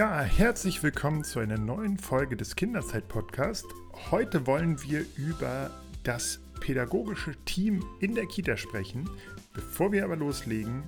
[0.00, 3.66] Ja, herzlich willkommen zu einer neuen Folge des Kinderzeit-Podcast.
[4.10, 5.70] Heute wollen wir über
[6.04, 9.10] das pädagogische Team in der Kita sprechen.
[9.52, 10.84] Bevor wir aber loslegen,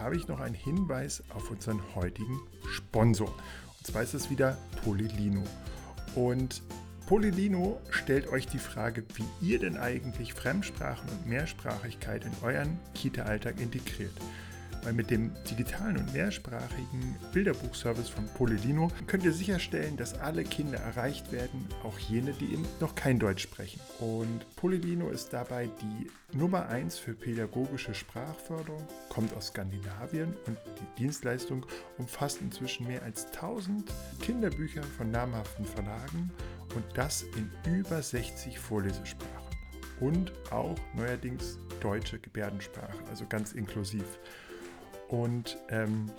[0.00, 3.28] habe ich noch einen Hinweis auf unseren heutigen Sponsor.
[3.28, 5.44] Und zwar ist es wieder Polylino.
[6.16, 6.60] Und
[7.06, 13.60] Polylino stellt euch die Frage, wie ihr denn eigentlich Fremdsprachen und Mehrsprachigkeit in euren Kita-Alltag
[13.60, 14.14] integriert.
[14.88, 20.78] Weil mit dem digitalen und mehrsprachigen Bilderbuchservice von Polylino könnt ihr sicherstellen, dass alle Kinder
[20.78, 23.82] erreicht werden, auch jene, die eben noch kein Deutsch sprechen.
[23.98, 31.02] Und Polylino ist dabei die Nummer 1 für pädagogische Sprachförderung, kommt aus Skandinavien und die
[31.02, 31.66] Dienstleistung
[31.98, 36.30] umfasst inzwischen mehr als 1000 Kinderbücher von namhaften Verlagen
[36.74, 39.48] und das in über 60 Vorlesesprachen
[40.00, 44.18] und auch neuerdings deutsche Gebärdensprache, also ganz inklusiv.
[45.08, 46.10] Und ähm,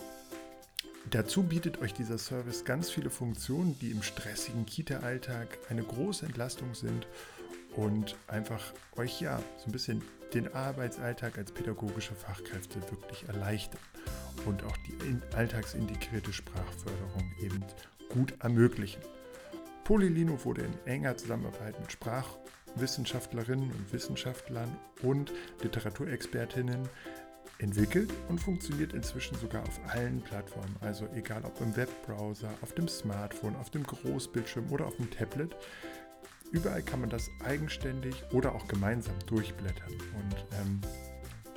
[1.10, 6.74] dazu bietet euch dieser Service ganz viele Funktionen, die im stressigen Kita-Alltag eine große Entlastung
[6.74, 7.06] sind
[7.76, 10.02] und einfach euch ja so ein bisschen
[10.34, 13.80] den Arbeitsalltag als pädagogische Fachkräfte wirklich erleichtern
[14.46, 17.64] und auch die alltagsintegrierte Sprachförderung eben
[18.08, 19.02] gut ermöglichen.
[19.84, 25.32] Polylino wurde in enger Zusammenarbeit mit Sprachwissenschaftlerinnen und Wissenschaftlern und
[25.62, 26.88] Literaturexpertinnen
[27.60, 30.74] entwickelt und funktioniert inzwischen sogar auf allen Plattformen.
[30.80, 35.54] Also egal ob im Webbrowser, auf dem Smartphone, auf dem Großbildschirm oder auf dem Tablet.
[36.52, 39.92] Überall kann man das eigenständig oder auch gemeinsam durchblättern.
[39.92, 40.80] Und ähm,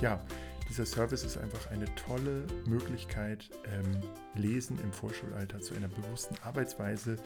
[0.01, 0.23] ja,
[0.69, 4.01] dieser Service ist einfach eine tolle Möglichkeit, ähm,
[4.35, 7.17] Lesen im Vorschulalter zu einer bewussten Arbeitsweise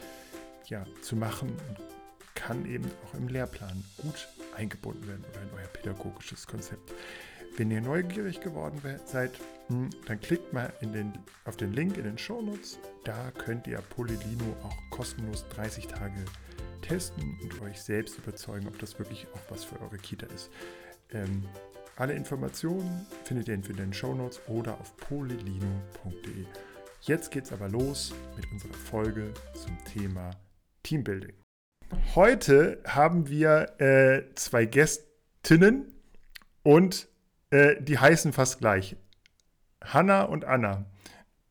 [0.67, 1.77] ja, zu machen und
[2.35, 6.93] kann eben auch im Lehrplan gut eingebunden werden oder in euer pädagogisches Konzept.
[7.57, 9.31] Wenn ihr neugierig geworden seid,
[9.69, 11.11] hm, dann klickt mal den,
[11.43, 12.77] auf den Link in den Shownotes.
[13.03, 16.23] Da könnt ihr Polylino auch kostenlos 30 Tage
[16.83, 20.51] testen und euch selbst überzeugen, ob das wirklich auch was für eure Kita ist.
[21.11, 21.45] Ähm,
[21.95, 26.45] alle Informationen findet ihr entweder in den Shownotes oder auf polylino.de.
[27.01, 30.29] Jetzt geht's aber los mit unserer Folge zum Thema
[30.83, 31.33] Teambuilding.
[32.13, 35.91] Heute haben wir äh, zwei Gästinnen
[36.61, 37.07] und
[37.49, 38.95] äh, die heißen fast gleich.
[39.83, 40.85] Hanna und Anna.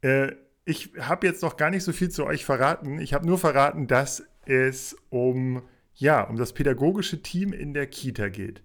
[0.03, 0.33] Äh,
[0.65, 2.99] ich habe jetzt noch gar nicht so viel zu euch verraten.
[2.99, 5.63] Ich habe nur verraten, dass es um,
[5.95, 8.63] ja, um das pädagogische Team in der Kita geht.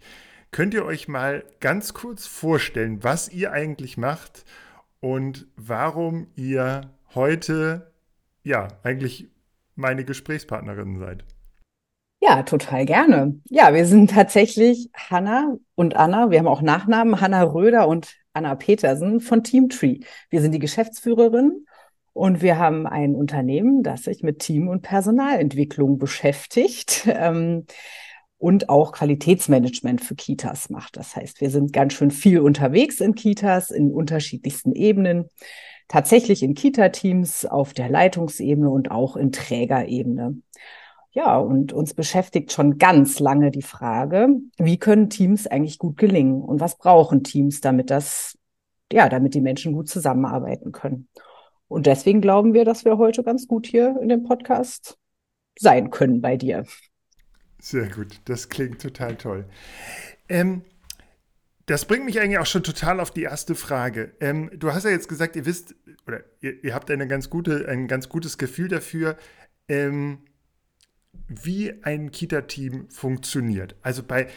[0.51, 4.43] Könnt ihr euch mal ganz kurz vorstellen, was ihr eigentlich macht
[4.99, 7.91] und warum ihr heute,
[8.43, 9.29] ja, eigentlich
[9.75, 11.23] meine Gesprächspartnerinnen seid?
[12.23, 13.39] Ja, total gerne.
[13.49, 16.29] Ja, wir sind tatsächlich Hanna und Anna.
[16.29, 20.01] Wir haben auch Nachnamen, Hanna Röder und Anna Petersen von Teamtree.
[20.29, 21.65] Wir sind die Geschäftsführerin
[22.13, 27.65] und wir haben ein Unternehmen, das sich mit Team- und Personalentwicklung beschäftigt ähm,
[28.37, 30.97] und auch Qualitätsmanagement für Kitas macht.
[30.97, 35.27] Das heißt, wir sind ganz schön viel unterwegs in Kitas in unterschiedlichsten Ebenen
[35.87, 40.37] tatsächlich in Kita-Teams auf der Leitungsebene und auch in Trägerebene.
[41.13, 46.41] Ja, und uns beschäftigt schon ganz lange die Frage, wie können Teams eigentlich gut gelingen
[46.41, 48.37] und was brauchen Teams, damit das,
[48.91, 51.09] ja, damit die Menschen gut zusammenarbeiten können.
[51.67, 54.97] Und deswegen glauben wir, dass wir heute ganz gut hier in dem Podcast
[55.59, 56.65] sein können bei dir.
[57.59, 59.45] Sehr gut, das klingt total toll.
[60.29, 60.63] Ähm,
[61.65, 64.13] das bringt mich eigentlich auch schon total auf die erste Frage.
[64.19, 65.75] Ähm, du hast ja jetzt gesagt, ihr wisst,
[66.07, 69.17] oder ihr, ihr habt eine ganz gute, ein ganz gutes Gefühl dafür,
[69.67, 70.19] ähm,
[71.31, 73.75] wie ein Kita-Team funktioniert.
[73.81, 74.27] Also bei,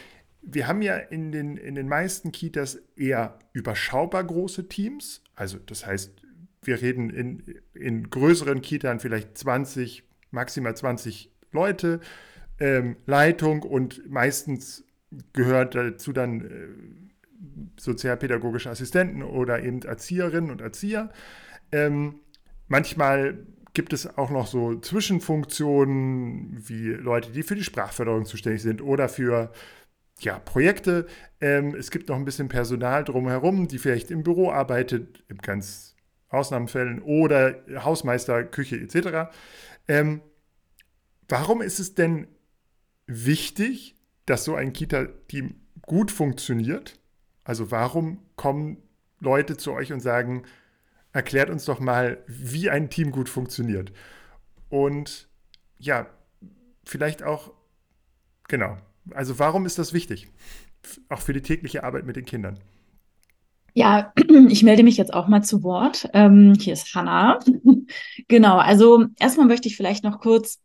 [0.41, 5.23] wir haben ja in den, in den meisten Kitas eher überschaubar große Teams.
[5.35, 6.13] Also das heißt,
[6.61, 11.99] wir reden in, in größeren Kitas vielleicht 20, maximal 20 Leute,
[12.59, 14.85] ähm, Leitung und meistens
[15.33, 16.67] gehört dazu dann äh,
[17.79, 21.11] sozialpädagogische Assistenten oder eben Erzieherinnen und Erzieher.
[21.71, 22.21] Ähm,
[22.67, 28.81] manchmal gibt es auch noch so Zwischenfunktionen wie Leute, die für die Sprachförderung zuständig sind
[28.81, 29.51] oder für
[30.19, 31.05] ja, Projekte.
[31.41, 35.95] Ähm, es gibt noch ein bisschen Personal drumherum, die vielleicht im Büro arbeitet, in ganz
[36.29, 39.31] Ausnahmefällen, oder Hausmeister, Küche etc.
[39.87, 40.21] Ähm,
[41.27, 42.27] warum ist es denn
[43.07, 43.95] wichtig,
[44.25, 46.99] dass so ein Kita-Team gut funktioniert?
[47.43, 48.77] Also warum kommen
[49.19, 50.43] Leute zu euch und sagen,
[51.15, 53.93] erklärt uns doch mal, wie ein Team gut funktioniert.
[54.69, 55.29] Und
[55.79, 56.07] ja,
[56.83, 57.53] vielleicht auch,
[58.49, 58.77] genau,
[59.11, 60.27] also warum ist das wichtig?
[61.07, 62.59] Auch für die tägliche Arbeit mit den Kindern.
[63.73, 64.13] Ja,
[64.49, 66.09] ich melde mich jetzt auch mal zu Wort.
[66.13, 67.39] Ähm, hier ist Hanna.
[68.27, 70.59] genau, also erstmal möchte ich vielleicht noch kurz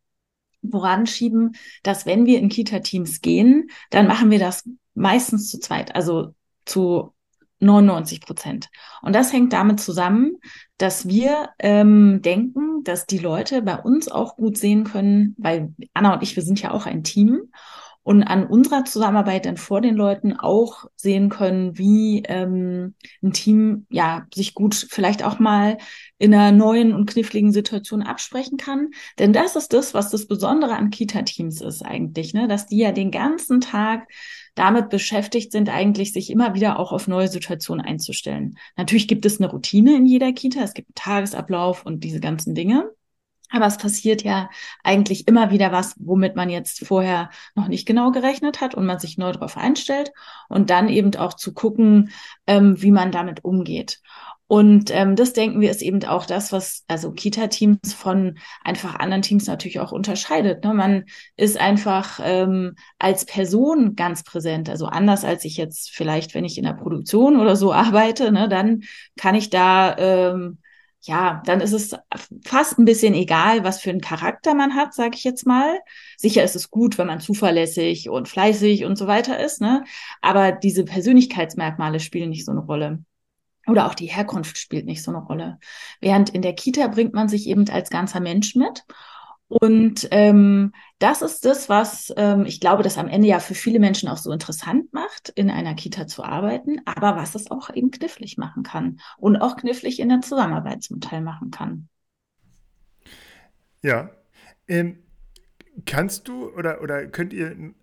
[0.69, 1.53] voranschieben,
[1.85, 7.15] dass wenn wir in Kita-Teams gehen, dann machen wir das meistens zu zweit, also zu
[7.61, 8.69] 99 Prozent.
[9.03, 10.37] Und das hängt damit zusammen,
[10.79, 16.15] dass wir ähm, denken, dass die Leute bei uns auch gut sehen können, weil Anna
[16.15, 17.51] und ich, wir sind ja auch ein Team
[18.03, 23.87] und an unserer Zusammenarbeit dann vor den Leuten auch sehen können, wie ähm, ein Team
[23.91, 25.77] ja sich gut vielleicht auch mal
[26.19, 28.91] in einer neuen und kniffligen Situation absprechen kann.
[29.19, 32.49] Denn das ist das, was das Besondere an Kita-Teams ist eigentlich, ne?
[32.49, 34.09] dass die ja den ganzen Tag
[34.55, 38.59] damit beschäftigt sind, eigentlich sich immer wieder auch auf neue Situationen einzustellen.
[38.77, 42.55] Natürlich gibt es eine Routine in jeder Kita, es gibt einen Tagesablauf und diese ganzen
[42.55, 42.91] Dinge.
[43.53, 44.49] Aber es passiert ja
[44.85, 49.01] eigentlich immer wieder was, womit man jetzt vorher noch nicht genau gerechnet hat und man
[49.01, 50.13] sich neu darauf einstellt
[50.49, 52.13] und dann eben auch zu gucken,
[52.47, 54.01] ähm, wie man damit umgeht.
[54.51, 59.23] Und ähm, das denken wir ist eben auch das, was also Kita-Teams von einfach anderen
[59.23, 60.65] Teams natürlich auch unterscheidet.
[60.65, 60.75] Ne?
[60.75, 61.05] Man
[61.37, 64.69] ist einfach ähm, als Person ganz präsent.
[64.69, 68.49] Also anders als ich jetzt vielleicht, wenn ich in der Produktion oder so arbeite, ne,
[68.49, 68.83] dann
[69.17, 70.59] kann ich da ähm,
[71.03, 71.95] ja, dann ist es
[72.45, 75.79] fast ein bisschen egal, was für einen Charakter man hat, sage ich jetzt mal.
[76.19, 79.85] Sicher ist es gut, wenn man zuverlässig und fleißig und so weiter ist, ne?
[80.21, 83.05] Aber diese Persönlichkeitsmerkmale spielen nicht so eine Rolle.
[83.71, 85.59] Oder auch die Herkunft spielt nicht so eine Rolle.
[86.01, 88.85] Während in der Kita bringt man sich eben als ganzer Mensch mit
[89.51, 93.81] und ähm, das ist das, was ähm, ich glaube, das am Ende ja für viele
[93.81, 97.91] Menschen auch so interessant macht, in einer Kita zu arbeiten, aber was es auch eben
[97.91, 101.89] knifflig machen kann und auch knifflig in der Zusammenarbeit zum Teil machen kann.
[103.83, 104.11] Ja.
[104.69, 105.03] Ähm,
[105.85, 107.75] kannst du oder, oder könnt ihr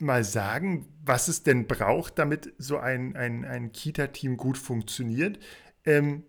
[0.00, 5.38] mal sagen, was es denn braucht, damit so ein, ein, ein Kita-Team gut funktioniert?
[5.84, 6.24] Ähm,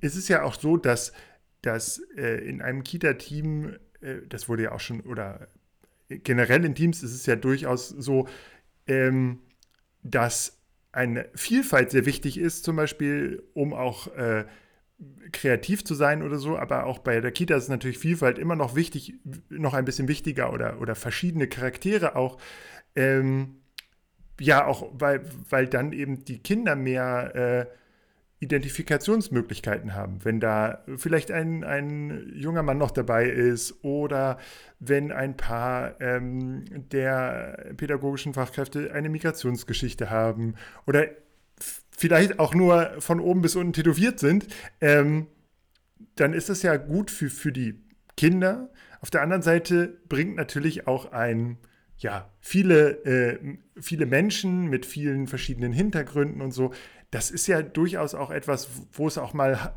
[0.00, 1.12] es ist ja auch so, dass
[1.64, 5.48] dass äh, in einem Kita-Team, äh, das wurde ja auch schon, oder
[6.08, 8.28] generell in Teams ist es ja durchaus so,
[8.86, 9.40] ähm,
[10.02, 10.60] dass
[10.92, 14.44] eine Vielfalt sehr wichtig ist, zum Beispiel, um auch äh,
[15.32, 18.76] kreativ zu sein oder so, aber auch bei der Kita ist natürlich Vielfalt immer noch
[18.76, 19.14] wichtig,
[19.48, 22.38] noch ein bisschen wichtiger oder, oder verschiedene Charaktere auch.
[22.94, 23.56] Ähm,
[24.40, 27.66] ja, auch weil, weil dann eben die Kinder mehr äh,
[28.40, 30.24] Identifikationsmöglichkeiten haben.
[30.24, 34.38] Wenn da vielleicht ein, ein junger Mann noch dabei ist oder
[34.80, 40.56] wenn ein paar ähm, der pädagogischen Fachkräfte eine Migrationsgeschichte haben
[40.86, 41.06] oder
[41.96, 44.46] vielleicht auch nur von oben bis unten tätowiert sind,
[44.80, 45.26] ähm,
[46.16, 47.82] dann ist das ja gut für, für die
[48.16, 48.70] Kinder.
[49.00, 51.58] Auf der anderen Seite bringt natürlich auch ein,
[51.98, 56.72] ja, viele, äh, viele Menschen mit vielen verschiedenen Hintergründen und so
[57.14, 59.72] das ist ja durchaus auch etwas, wo es auch mal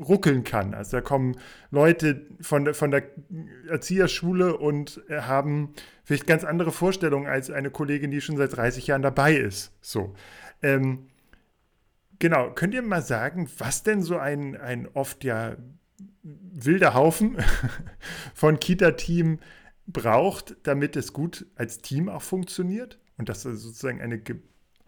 [0.00, 0.74] ruckeln kann.
[0.74, 1.36] Also da kommen
[1.70, 3.02] Leute von der, von der
[3.68, 5.72] Erzieherschule und haben
[6.04, 9.72] vielleicht ganz andere Vorstellungen als eine Kollegin, die schon seit 30 Jahren dabei ist.
[9.80, 10.14] So.
[10.62, 11.08] Ähm,
[12.18, 15.56] genau, könnt ihr mal sagen, was denn so ein, ein oft ja
[16.22, 17.36] wilder Haufen
[18.34, 19.40] von Kita-Team
[19.88, 23.00] braucht, damit es gut als Team auch funktioniert?
[23.18, 24.20] Und dass sozusagen eine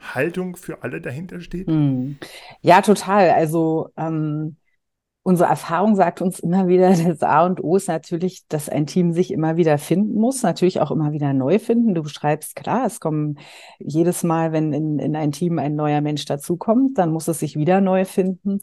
[0.00, 1.66] Haltung für alle dahinter steht?
[1.66, 2.18] Hm.
[2.60, 3.30] Ja, total.
[3.30, 4.56] Also ähm,
[5.28, 9.12] unsere Erfahrung sagt uns immer wieder, das A und O ist natürlich, dass ein Team
[9.12, 11.94] sich immer wieder finden muss, natürlich auch immer wieder neu finden.
[11.94, 13.38] Du beschreibst, klar, es kommen
[13.78, 17.56] jedes Mal, wenn in, in ein Team ein neuer Mensch dazukommt, dann muss es sich
[17.56, 18.60] wieder neu finden.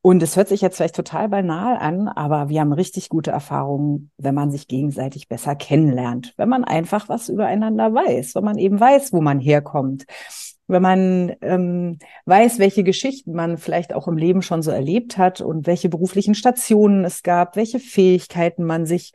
[0.00, 4.10] Und es hört sich jetzt vielleicht total banal an, aber wir haben richtig gute Erfahrungen,
[4.16, 8.80] wenn man sich gegenseitig besser kennenlernt, wenn man einfach was übereinander weiß, wenn man eben
[8.80, 10.06] weiß, wo man herkommt
[10.68, 15.40] wenn man ähm, weiß, welche Geschichten man vielleicht auch im Leben schon so erlebt hat
[15.40, 19.12] und welche beruflichen Stationen es gab, welche Fähigkeiten man sich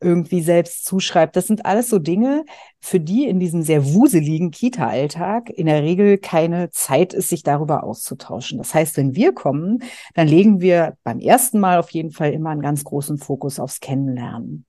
[0.00, 1.36] irgendwie selbst zuschreibt.
[1.36, 2.44] Das sind alles so Dinge,
[2.80, 7.84] für die in diesem sehr wuseligen Kita-Alltag in der Regel keine Zeit ist, sich darüber
[7.84, 8.58] auszutauschen.
[8.58, 9.82] Das heißt, wenn wir kommen,
[10.14, 13.80] dann legen wir beim ersten Mal auf jeden Fall immer einen ganz großen Fokus aufs
[13.80, 14.64] Kennenlernen.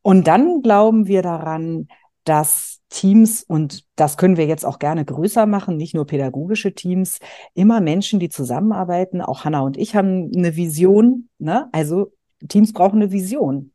[0.00, 1.88] Und dann glauben wir daran,
[2.26, 7.18] dass Teams, und das können wir jetzt auch gerne größer machen, nicht nur pädagogische Teams,
[7.54, 11.68] immer Menschen, die zusammenarbeiten, auch Hanna und ich haben eine Vision, ne?
[11.72, 12.12] also
[12.48, 13.72] Teams brauchen eine Vision.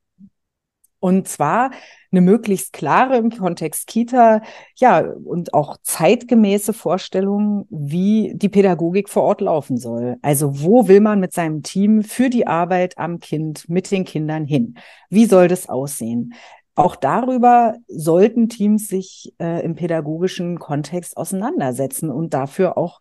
[1.00, 1.72] Und zwar
[2.12, 4.44] eine möglichst klare im Kontext Kita,
[4.76, 10.18] ja, und auch zeitgemäße Vorstellung, wie die Pädagogik vor Ort laufen soll.
[10.22, 14.46] Also wo will man mit seinem Team für die Arbeit am Kind, mit den Kindern
[14.46, 14.76] hin?
[15.10, 16.36] Wie soll das aussehen?
[16.76, 23.00] Auch darüber sollten Teams sich äh, im pädagogischen Kontext auseinandersetzen und dafür auch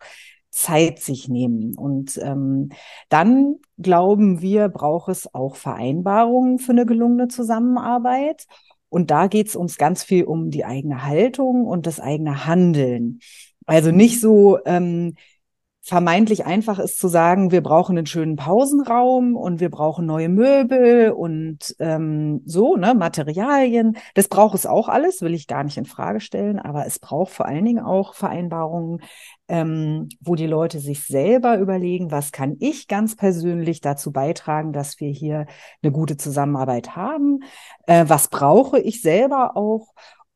[0.49, 1.77] Zeit sich nehmen.
[1.77, 2.69] Und ähm,
[3.09, 8.45] dann glauben wir, braucht es auch Vereinbarungen für eine gelungene Zusammenarbeit.
[8.89, 13.19] Und da geht es uns ganz viel um die eigene Haltung und das eigene Handeln.
[13.65, 15.15] Also nicht so, ähm,
[15.83, 21.11] vermeintlich einfach ist zu sagen, wir brauchen einen schönen Pausenraum und wir brauchen neue Möbel
[21.11, 23.97] und ähm, so, ne, Materialien.
[24.13, 27.33] Das braucht es auch alles, will ich gar nicht in Frage stellen, aber es braucht
[27.33, 29.01] vor allen Dingen auch Vereinbarungen,
[29.47, 34.99] ähm, wo die Leute sich selber überlegen, was kann ich ganz persönlich dazu beitragen, dass
[34.99, 35.47] wir hier
[35.81, 37.39] eine gute Zusammenarbeit haben,
[37.87, 39.87] äh, was brauche ich selber auch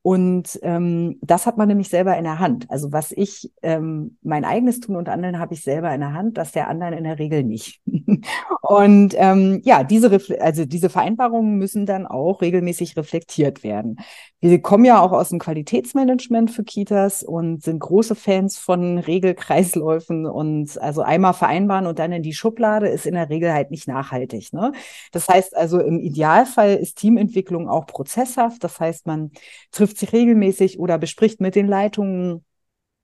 [0.06, 2.70] und ähm, das hat man nämlich selber in der Hand.
[2.70, 6.38] Also was ich, ähm, mein eigenes Tun und Handeln habe ich selber in der Hand,
[6.38, 7.82] das der anderen in der Regel nicht.
[8.62, 13.98] und ähm, ja, diese, also diese Vereinbarungen müssen dann auch regelmäßig reflektiert werden.
[14.42, 20.28] Wir kommen ja auch aus dem Qualitätsmanagement für Kitas und sind große Fans von Regelkreisläufen
[20.28, 23.88] und also einmal vereinbaren und dann in die Schublade ist in der Regel halt nicht
[23.88, 24.54] nachhaltig.
[24.54, 24.72] Ne?
[25.12, 28.64] Das heißt also im Idealfall ist Teamentwicklung auch prozesshaft.
[28.64, 29.32] Das heißt, man
[29.72, 32.44] trifft trifft sich regelmäßig oder bespricht mit den Leitungen,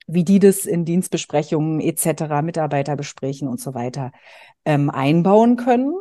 [0.07, 4.12] wie die das in Dienstbesprechungen etc., Mitarbeiterbesprechen und so weiter
[4.65, 5.93] ähm, einbauen können,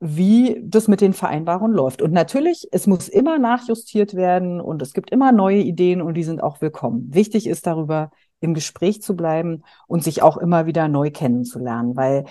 [0.00, 2.00] wie das mit den Vereinbarungen läuft.
[2.00, 6.24] Und natürlich, es muss immer nachjustiert werden und es gibt immer neue Ideen und die
[6.24, 7.12] sind auch willkommen.
[7.12, 12.24] Wichtig ist darüber im Gespräch zu bleiben und sich auch immer wieder neu kennenzulernen, weil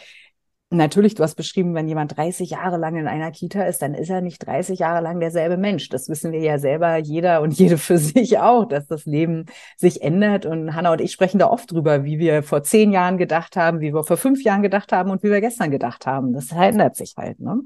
[0.74, 4.10] Natürlich, du hast beschrieben, wenn jemand 30 Jahre lang in einer Kita ist, dann ist
[4.10, 5.88] er nicht 30 Jahre lang derselbe Mensch.
[5.90, 9.46] Das wissen wir ja selber, jeder und jede für sich auch, dass das Leben
[9.78, 10.48] sich ändert.
[10.48, 13.82] Und Hanna und ich sprechen da oft drüber, wie wir vor zehn Jahren gedacht haben,
[13.82, 16.34] wie wir vor fünf Jahren gedacht haben und wie wir gestern gedacht haben.
[16.34, 17.60] Das ändert sich halt, ne?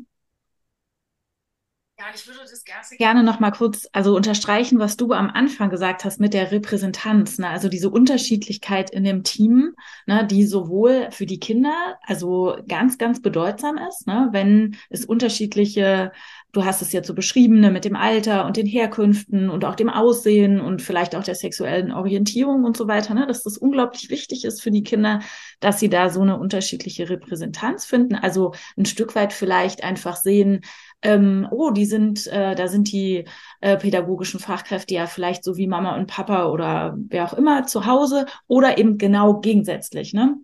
[2.00, 2.64] Ja, ich würde das
[3.00, 7.40] gerne noch mal kurz also unterstreichen, was du am Anfang gesagt hast mit der Repräsentanz,
[7.40, 7.50] ne?
[7.50, 9.74] also diese Unterschiedlichkeit in dem Team,
[10.06, 10.24] ne?
[10.24, 14.30] die sowohl für die Kinder also ganz ganz bedeutsam ist, ne?
[14.32, 16.12] wenn es unterschiedliche
[16.54, 19.76] Du hast es jetzt so beschrieben, ne, mit dem Alter und den Herkünften und auch
[19.76, 24.10] dem Aussehen und vielleicht auch der sexuellen Orientierung und so weiter, ne, dass das unglaublich
[24.10, 25.20] wichtig ist für die Kinder,
[25.60, 28.16] dass sie da so eine unterschiedliche Repräsentanz finden.
[28.16, 30.62] Also ein Stück weit vielleicht einfach sehen,
[31.02, 33.26] ähm, oh, die sind, äh, da sind die
[33.62, 37.86] äh, pädagogischen Fachkräfte ja vielleicht so wie Mama und Papa oder wer auch immer zu
[37.86, 40.14] Hause oder eben genau gegensätzlich.
[40.14, 40.36] Ne?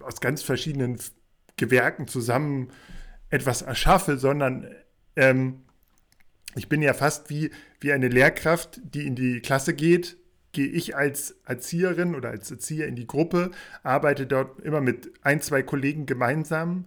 [0.00, 0.98] aus ganz verschiedenen
[1.56, 2.70] Gewerken zusammen
[3.30, 4.68] etwas erschaffe, sondern
[5.16, 5.62] ähm,
[6.56, 10.19] ich bin ja fast wie, wie eine Lehrkraft, die in die Klasse geht
[10.52, 13.50] gehe ich als Erzieherin oder als Erzieher in die Gruppe,
[13.82, 16.86] arbeite dort immer mit ein, zwei Kollegen gemeinsam.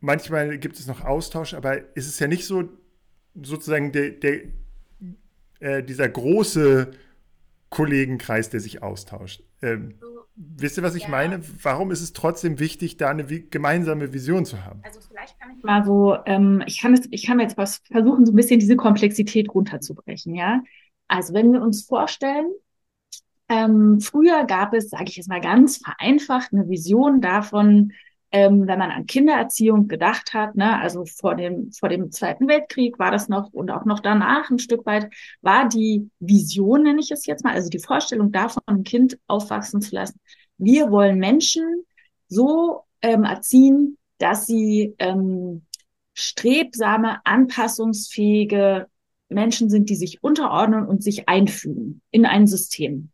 [0.00, 2.68] Manchmal gibt es noch Austausch, aber es ist ja nicht so
[3.40, 4.40] sozusagen der, der
[5.60, 6.90] äh, dieser große
[7.70, 9.42] Kollegenkreis, der sich austauscht.
[9.62, 9.94] Ähm,
[10.34, 11.08] wisst ihr, was ich ja.
[11.08, 11.40] meine?
[11.62, 14.80] Warum ist es trotzdem wichtig, da eine gemeinsame Vision zu haben?
[14.84, 18.26] Also vielleicht kann ich mal so, ähm, ich kann es, ich kann jetzt was versuchen,
[18.26, 20.62] so ein bisschen diese Komplexität runterzubrechen, ja.
[21.08, 22.46] Also wenn wir uns vorstellen,
[23.48, 27.92] ähm, früher gab es, sage ich jetzt mal ganz vereinfacht, eine Vision davon,
[28.32, 32.98] ähm, wenn man an Kindererziehung gedacht hat, ne, also vor dem, vor dem Zweiten Weltkrieg
[32.98, 37.10] war das noch und auch noch danach ein Stück weit, war die Vision, nenne ich
[37.10, 40.18] es jetzt mal, also die Vorstellung davon, ein Kind aufwachsen zu lassen.
[40.56, 41.84] Wir wollen Menschen
[42.28, 45.66] so ähm, erziehen, dass sie ähm,
[46.14, 48.86] strebsame, anpassungsfähige
[49.28, 53.11] Menschen sind, die sich unterordnen und sich einfügen in ein System.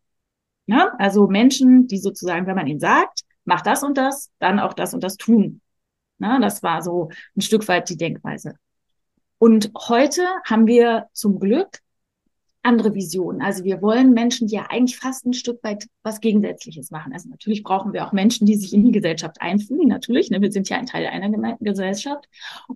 [0.69, 0.93] Ja?
[0.99, 4.93] Also Menschen, die sozusagen, wenn man ihnen sagt, mach das und das, dann auch das
[4.93, 5.61] und das tun.
[6.19, 8.53] Na, das war so ein Stück weit die Denkweise.
[9.39, 11.79] Und heute haben wir zum Glück
[12.61, 13.41] andere Visionen.
[13.41, 17.13] Also wir wollen Menschen, die ja eigentlich fast ein Stück weit was Gegensätzliches machen.
[17.13, 19.87] Also natürlich brauchen wir auch Menschen, die sich in die Gesellschaft einfügen.
[19.87, 22.25] Natürlich, ne, wir sind ja ein Teil einer Gesellschaft.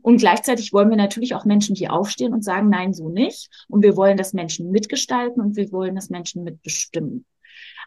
[0.01, 3.49] Und gleichzeitig wollen wir natürlich auch Menschen, die aufstehen und sagen, nein, so nicht.
[3.67, 7.25] Und wir wollen, dass Menschen mitgestalten und wir wollen, dass Menschen mitbestimmen.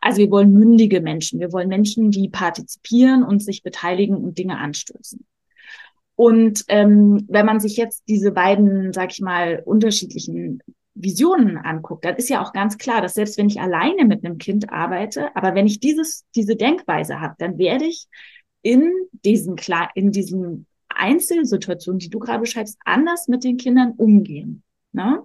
[0.00, 1.40] Also wir wollen mündige Menschen.
[1.40, 5.24] Wir wollen Menschen, die partizipieren und sich beteiligen und Dinge anstoßen.
[6.14, 10.62] Und ähm, wenn man sich jetzt diese beiden, sag ich mal, unterschiedlichen
[10.94, 14.38] Visionen anguckt, dann ist ja auch ganz klar, dass selbst wenn ich alleine mit einem
[14.38, 18.06] Kind arbeite, aber wenn ich dieses, diese Denkweise habe, dann werde ich
[18.62, 19.56] in diesen,
[19.94, 24.62] in diesen Einzelsituationen, die du gerade beschreibst, anders mit den Kindern umgehen.
[24.92, 25.22] Ne?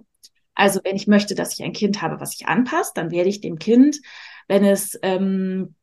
[0.54, 3.40] Also wenn ich möchte, dass ich ein Kind habe, was sich anpasst, dann werde ich
[3.40, 3.98] dem Kind
[4.48, 5.74] wenn es ähm,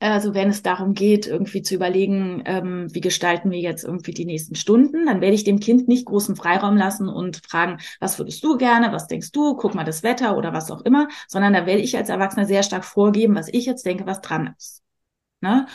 [0.00, 4.26] also wenn es darum geht, irgendwie zu überlegen, ähm, wie gestalten wir jetzt irgendwie die
[4.26, 8.44] nächsten Stunden, dann werde ich dem Kind nicht großen Freiraum lassen und fragen, was würdest
[8.44, 11.64] du gerne, was denkst du, guck mal das Wetter oder was auch immer, sondern da
[11.64, 14.82] werde ich als Erwachsener sehr stark vorgeben, was ich jetzt denke, was dran ist.
[15.40, 15.66] Ne?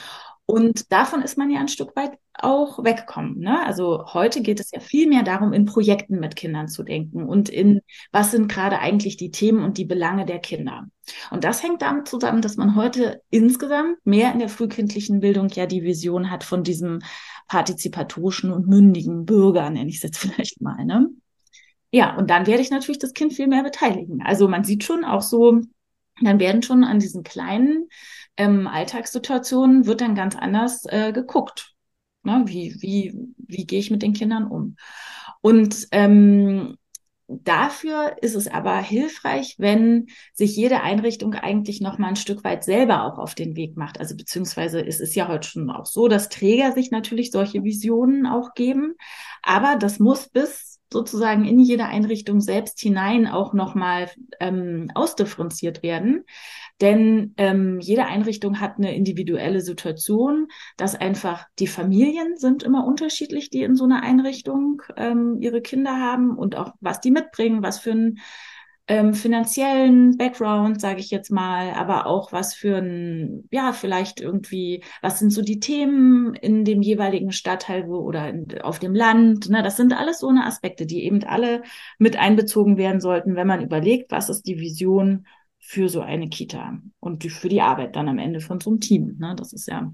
[0.46, 2.12] Und davon ist man ja ein Stück weit
[2.43, 3.39] auch weggekommen.
[3.39, 3.65] Ne?
[3.65, 7.49] Also heute geht es ja viel mehr darum, in Projekten mit Kindern zu denken und
[7.49, 10.88] in, was sind gerade eigentlich die Themen und die Belange der Kinder.
[11.32, 15.65] Und das hängt damit zusammen, dass man heute insgesamt mehr in der frühkindlichen Bildung ja
[15.65, 16.99] die Vision hat von diesem
[17.47, 20.86] partizipatorischen und mündigen Bürger, nenne ich es jetzt vielleicht mal.
[20.86, 21.10] Ne?
[21.91, 24.21] Ja, und dann werde ich natürlich das Kind viel mehr beteiligen.
[24.21, 25.62] Also man sieht schon auch so,
[26.21, 27.88] dann werden schon an diesen kleinen
[28.39, 31.73] ähm, Alltagssituationen wird dann ganz anders äh, geguckt.
[32.24, 32.44] Ne?
[32.46, 34.76] Wie, wie, wie gehe ich mit den Kindern um?
[35.42, 36.78] Und ähm,
[37.32, 42.64] Dafür ist es aber hilfreich, wenn sich jede Einrichtung eigentlich noch mal ein Stück weit
[42.64, 44.00] selber auch auf den Weg macht.
[44.00, 48.26] Also beziehungsweise es ist ja heute schon auch so, dass Träger sich natürlich solche Visionen
[48.26, 48.96] auch geben.
[49.44, 55.84] Aber das muss bis sozusagen in jede Einrichtung selbst hinein auch noch mal ähm, ausdifferenziert
[55.84, 56.26] werden.
[56.82, 63.50] Denn ähm, jede Einrichtung hat eine individuelle Situation, dass einfach die Familien sind immer unterschiedlich,
[63.50, 67.80] die in so einer Einrichtung ähm, ihre Kinder haben und auch was die mitbringen, was
[67.80, 68.20] für einen
[68.89, 74.84] ähm, finanziellen Background, sage ich jetzt mal, aber auch was für ein, ja, vielleicht irgendwie,
[75.04, 79.48] was sind so die Themen in dem jeweiligen Stadtteil wo, oder in, auf dem Land.
[79.50, 79.62] Ne?
[79.62, 81.62] Das sind alles so eine Aspekte, die eben alle
[82.00, 85.28] mit einbezogen werden sollten, wenn man überlegt, was ist die Vision
[85.60, 89.17] für so eine Kita und für die Arbeit dann am Ende von so einem Team.
[89.19, 89.36] Ne?
[89.36, 89.93] Das ist ja,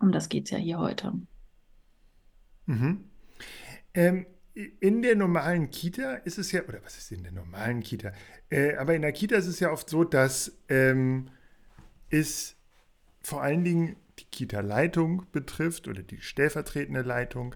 [0.00, 1.12] um das geht es ja hier heute.
[2.66, 3.04] Mhm.
[3.94, 4.26] Ähm,
[4.80, 8.12] in der normalen Kita ist es ja, oder was ist in der normalen Kita?
[8.48, 11.28] Äh, aber in der Kita ist es ja oft so, dass ähm,
[12.08, 12.56] es
[13.20, 17.54] vor allen Dingen die Kita-Leitung betrifft oder die stellvertretende Leitung,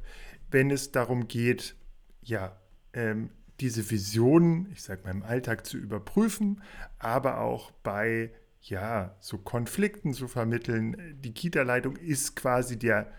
[0.50, 1.74] wenn es darum geht,
[2.22, 2.60] ja,
[2.92, 6.62] ähm, diese Visionen, ich sage mal, im Alltag zu überprüfen,
[6.98, 11.18] aber auch bei ja, so Konflikten zu vermitteln.
[11.22, 13.10] Die Kita-Leitung ist quasi der,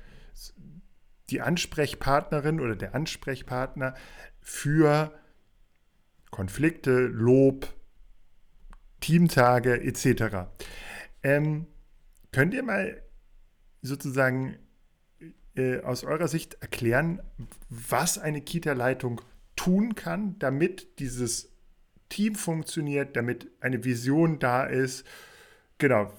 [1.30, 3.96] die Ansprechpartnerin oder der Ansprechpartner
[4.40, 5.12] für
[6.30, 7.74] Konflikte, Lob,
[9.00, 10.48] Teamtage etc.
[11.24, 11.68] Ähm,
[12.32, 13.02] könnt ihr mal
[13.82, 14.58] sozusagen
[15.56, 17.22] äh, aus eurer Sicht erklären,
[17.70, 19.22] was eine Kita-Leitung
[19.62, 21.52] tun kann, damit dieses
[22.10, 25.06] Team funktioniert, damit eine Vision da ist.
[25.78, 26.12] Genau,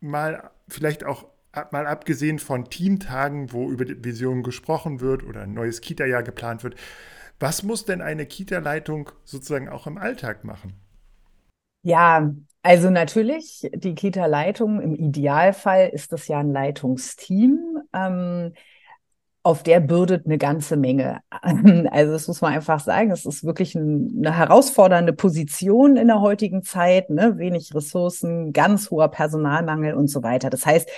[0.00, 1.26] mal vielleicht auch
[1.70, 6.62] mal abgesehen von Teamtagen, wo über die Vision gesprochen wird oder ein neues Kita-Jahr geplant
[6.62, 6.76] wird.
[7.40, 10.74] Was muss denn eine Kita-Leitung sozusagen auch im Alltag machen?
[11.82, 12.30] Ja,
[12.60, 17.78] also natürlich, die Kita-Leitung, im Idealfall ist das ja ein Leitungsteam.
[17.94, 18.52] Ähm,
[19.42, 21.20] auf der bürdet eine ganze Menge.
[21.90, 23.10] Also das muss man einfach sagen.
[23.10, 27.10] Es ist wirklich eine herausfordernde Position in der heutigen Zeit.
[27.10, 27.38] Ne?
[27.38, 30.50] Wenig Ressourcen, ganz hoher Personalmangel und so weiter.
[30.50, 30.88] Das heißt,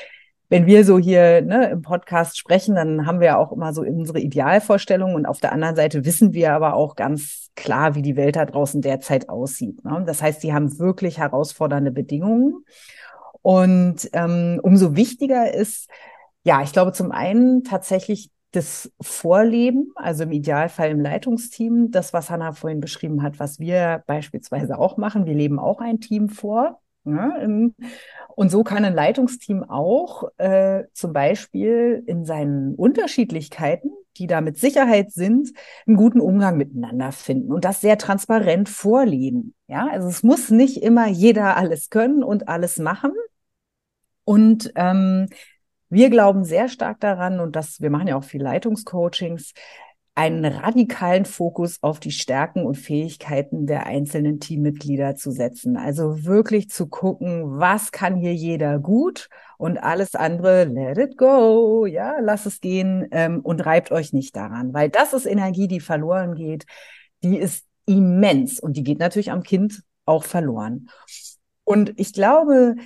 [0.48, 4.20] wenn wir so hier ne, im Podcast sprechen, dann haben wir auch immer so unsere
[4.20, 8.37] Idealvorstellungen und auf der anderen Seite wissen wir aber auch ganz klar, wie die Welt
[8.37, 9.83] da draußen derzeit aussieht.
[9.85, 10.02] Ne?
[10.07, 12.64] Das heißt, die haben wirklich herausfordernde Bedingungen.
[13.40, 15.88] Und ähm, umso wichtiger ist,
[16.44, 22.31] ja, ich glaube zum einen tatsächlich das Vorleben, also im Idealfall im Leitungsteam, das, was
[22.31, 25.24] Hanna vorhin beschrieben hat, was wir beispielsweise auch machen.
[25.24, 26.81] Wir leben auch ein Team vor.
[27.05, 27.72] Ja, ne,
[28.37, 34.59] und so kann ein Leitungsteam auch äh, zum Beispiel in seinen Unterschiedlichkeiten, die da mit
[34.59, 35.50] Sicherheit sind,
[35.87, 39.55] einen guten Umgang miteinander finden und das sehr transparent vorleben.
[39.66, 43.12] Ja, also es muss nicht immer jeder alles können und alles machen.
[44.24, 45.26] Und ähm,
[45.92, 49.52] wir glauben sehr stark daran, und das, wir machen ja auch viel Leitungscoachings,
[50.14, 55.76] einen radikalen Fokus auf die Stärken und Fähigkeiten der einzelnen Teammitglieder zu setzen.
[55.76, 59.28] Also wirklich zu gucken, was kann hier jeder gut
[59.59, 64.35] und alles andere, let it go, ja, lass es gehen ähm, und reibt euch nicht
[64.35, 66.64] daran, weil das ist Energie, die verloren geht.
[67.22, 70.88] Die ist immens und die geht natürlich am Kind auch verloren.
[71.64, 72.76] Und ich glaube,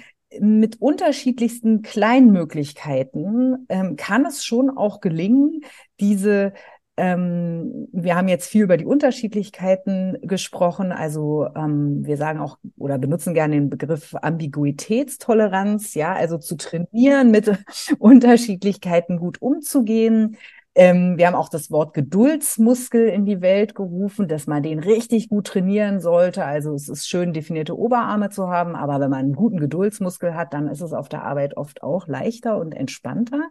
[0.41, 5.63] mit unterschiedlichsten Kleinmöglichkeiten ähm, kann es schon auch gelingen,
[6.01, 6.53] diese
[6.99, 10.93] ähm, wir haben jetzt viel über die Unterschiedlichkeiten gesprochen.
[10.93, 17.31] Also ähm, wir sagen auch oder benutzen gerne den Begriff Ambiguitätstoleranz, ja, also zu trainieren,
[17.31, 17.51] mit
[17.99, 20.37] Unterschiedlichkeiten gut umzugehen.
[20.79, 25.31] Ähm, wir haben auch das Wort Geduldsmuskel in die Welt gerufen, dass man den richtig
[25.31, 26.45] gut trainieren sollte.
[26.45, 30.53] Also es ist schön, definierte Oberarme zu haben, aber wenn man einen guten Geduldsmuskel hat,
[30.53, 33.49] dann ist es auf der Arbeit oft auch leichter und entspannter.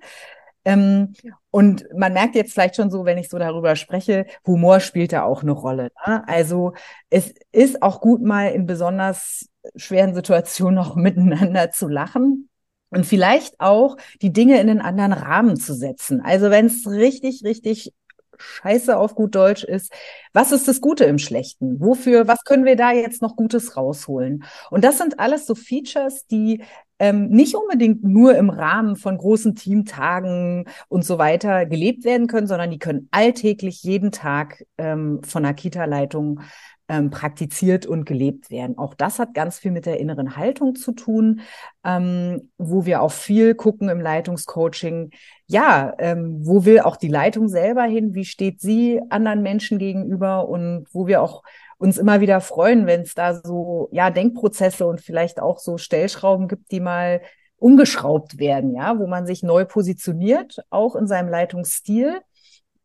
[0.66, 1.14] Ähm,
[1.50, 5.24] und man merkt jetzt vielleicht schon so, wenn ich so darüber spreche, Humor spielt da
[5.24, 5.90] auch eine Rolle.
[6.06, 6.28] Ne?
[6.28, 6.74] Also
[7.10, 12.50] es ist auch gut, mal in besonders schweren Situationen noch miteinander zu lachen.
[12.89, 16.21] Und vielleicht auch die Dinge in einen anderen Rahmen zu setzen.
[16.21, 17.93] Also wenn es richtig, richtig
[18.38, 19.91] scheiße auf gut Deutsch ist,
[20.34, 21.80] was ist das Gute im Schlechten?
[21.80, 24.43] Wofür, was können wir da jetzt noch Gutes rausholen?
[24.69, 26.63] Und das sind alles so Features, die
[27.00, 32.48] ähm, nicht unbedingt nur im Rahmen von großen Teamtagen und so weiter gelebt werden können,
[32.48, 36.39] sondern die können alltäglich jeden Tag ähm, von der Kita-Leitung
[36.88, 38.78] ähm, praktiziert und gelebt werden.
[38.78, 41.41] Auch das hat ganz viel mit der inneren Haltung zu tun,
[41.84, 45.12] ähm, wo wir auch viel gucken im Leitungscoaching.
[45.48, 48.13] Ja, ähm, wo will auch die Leitung selber hin?
[48.13, 50.48] Wie steht sie anderen Menschen gegenüber?
[50.48, 51.43] Und wo wir auch
[51.78, 56.48] uns immer wieder freuen, wenn es da so, ja, Denkprozesse und vielleicht auch so Stellschrauben
[56.48, 57.21] gibt, die mal
[57.58, 62.21] umgeschraubt werden, ja, wo man sich neu positioniert, auch in seinem Leitungsstil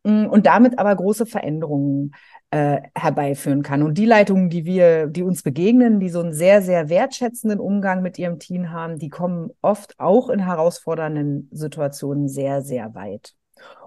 [0.03, 2.13] mm, und damit aber große Veränderungen
[2.51, 3.81] äh, herbeiführen kann.
[3.81, 8.01] Und die Leitungen, die wir, die uns begegnen, die so einen sehr, sehr wertschätzenden Umgang
[8.01, 13.33] mit ihrem Team haben, die kommen oft auch in herausfordernden Situationen sehr, sehr weit.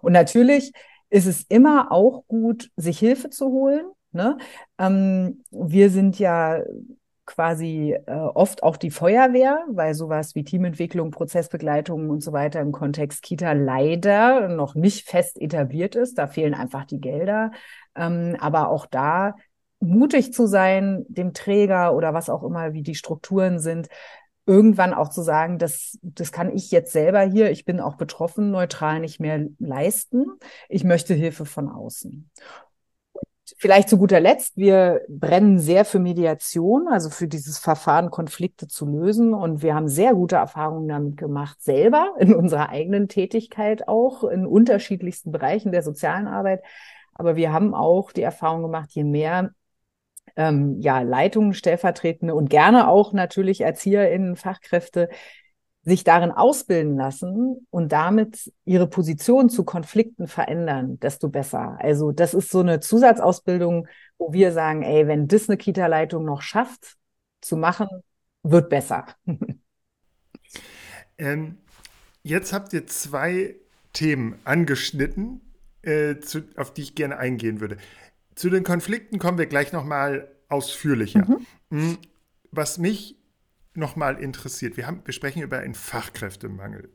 [0.01, 0.73] Und natürlich
[1.11, 3.85] ist es immer auch gut, sich Hilfe zu holen.
[4.13, 4.39] Ne?
[4.79, 6.63] Ähm, wir sind ja
[7.27, 12.73] quasi äh, oft auch die Feuerwehr, weil sowas wie Teamentwicklung, Prozessbegleitung und so weiter im
[12.73, 16.19] Kontext Kita leider noch nicht fest etabliert ist.
[16.19, 17.51] Da fehlen einfach die Gelder.
[17.97, 19.37] Ähm, aber auch da
[19.81, 23.89] mutig zu sein, dem Träger oder was auch immer, wie die Strukturen sind,
[24.47, 28.51] irgendwann auch zu sagen, das, das kann ich jetzt selber hier, ich bin auch betroffen,
[28.51, 30.27] neutral nicht mehr leisten.
[30.69, 32.31] Ich möchte Hilfe von außen.
[33.59, 38.87] Vielleicht zu guter Letzt, wir brennen sehr für Mediation, also für dieses Verfahren, Konflikte zu
[38.87, 39.35] lösen.
[39.35, 44.47] Und wir haben sehr gute Erfahrungen damit gemacht, selber in unserer eigenen Tätigkeit auch, in
[44.47, 46.63] unterschiedlichsten Bereichen der sozialen Arbeit.
[47.15, 49.51] Aber wir haben auch die Erfahrung gemacht, je mehr
[50.37, 55.09] ähm, ja, Leitungen, Stellvertretende und gerne auch natürlich ErzieherInnen, Fachkräfte
[55.85, 61.77] sich darin ausbilden lassen und damit ihre Position zu Konflikten verändern, desto besser.
[61.79, 66.41] Also das ist so eine Zusatzausbildung, wo wir sagen, ey, wenn das eine Kita-Leitung noch
[66.41, 66.97] schafft
[67.43, 67.89] zu machen,
[68.43, 69.05] wird besser.
[71.19, 71.59] ähm,
[72.23, 73.57] jetzt habt ihr zwei
[73.93, 75.43] Themen angeschnitten,
[75.87, 77.77] äh, zu, auf die ich gerne eingehen würde.
[78.35, 81.25] Zu den Konflikten kommen wir gleich nochmal ausführlicher.
[81.25, 81.47] Mhm.
[81.71, 81.99] Hm,
[82.51, 83.17] was mich
[83.75, 86.91] nochmal interessiert, wir, haben, wir sprechen über einen Fachkräftemangel.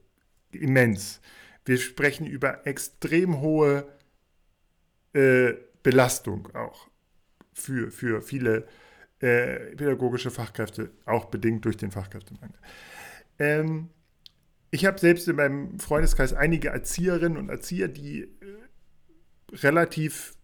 [0.52, 1.22] Immens.
[1.66, 3.88] Wir sprechen über extrem hohe
[5.14, 6.88] äh, Belastung auch
[7.54, 8.68] für, für viele
[9.20, 12.58] äh, pädagogische Fachkräfte, auch bedingt durch den Fachkräftemangel.
[13.38, 13.90] Ähm,
[14.72, 18.28] ich habe selbst in meinem Freundeskreis einige Erzieherinnen und Erzieher, die
[19.54, 20.36] relativ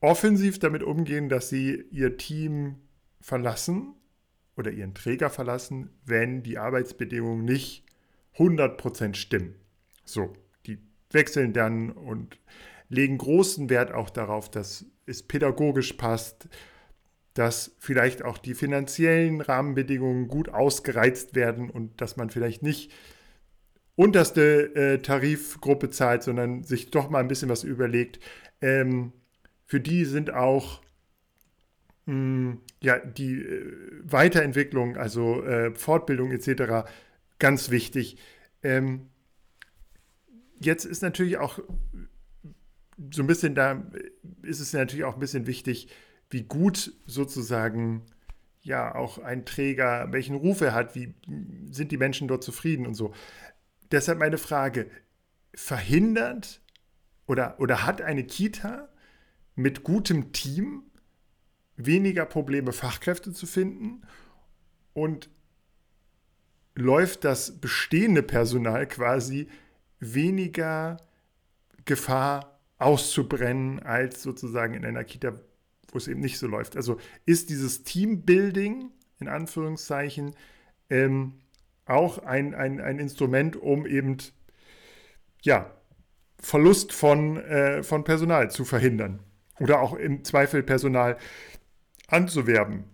[0.00, 2.76] offensiv damit umgehen, dass sie ihr Team
[3.20, 3.94] verlassen
[4.56, 7.84] oder ihren Träger verlassen, wenn die Arbeitsbedingungen nicht
[8.36, 9.54] 100% stimmen.
[10.04, 10.32] So,
[10.66, 10.78] die
[11.10, 12.38] wechseln dann und
[12.88, 16.48] legen großen Wert auch darauf, dass es pädagogisch passt,
[17.34, 22.92] dass vielleicht auch die finanziellen Rahmenbedingungen gut ausgereizt werden und dass man vielleicht nicht
[23.96, 28.20] unterste äh, Tarifgruppe zahlt, sondern sich doch mal ein bisschen was überlegt.
[28.60, 29.12] Ähm,
[29.64, 30.82] für die sind auch
[32.04, 33.72] mh, hm, ja, die äh,
[34.04, 36.88] Weiterentwicklung, also äh, Fortbildung etc.
[37.38, 38.18] ganz wichtig.
[38.62, 39.08] Ähm,
[40.60, 41.58] jetzt ist natürlich auch
[43.10, 43.82] so ein bisschen da,
[44.42, 45.88] ist es natürlich auch ein bisschen wichtig,
[46.30, 48.02] wie gut sozusagen
[48.62, 51.14] ja auch ein Träger, welchen Ruf er hat, wie
[51.70, 53.14] sind die Menschen dort zufrieden und so.
[53.90, 54.90] Deshalb meine Frage,
[55.54, 56.60] verhindert
[57.26, 58.88] oder, oder hat eine Kita
[59.54, 60.84] mit gutem Team
[61.76, 64.02] weniger Probleme, Fachkräfte zu finden?
[64.92, 65.28] Und
[66.74, 69.48] läuft das bestehende Personal quasi
[69.98, 70.98] weniger
[71.84, 75.40] Gefahr auszubrennen als sozusagen in einer Kita,
[75.90, 76.76] wo es eben nicht so läuft.
[76.76, 80.34] Also ist dieses Teambuilding in Anführungszeichen
[80.90, 81.40] ähm,
[81.86, 84.18] auch ein, ein, ein Instrument, um eben
[85.42, 85.70] ja,
[86.38, 89.20] Verlust von, äh, von Personal zu verhindern.
[89.58, 91.16] Oder auch im Zweifel Personal
[92.08, 92.84] anzuwerben,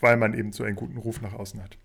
[0.00, 1.78] weil man eben so einen guten Ruf nach außen hat.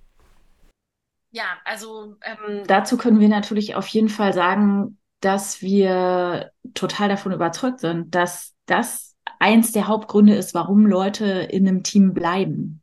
[1.31, 7.31] Ja, also ähm, dazu können wir natürlich auf jeden Fall sagen, dass wir total davon
[7.31, 12.78] überzeugt sind, dass das eins der Hauptgründe ist, warum Leute in einem Team bleiben.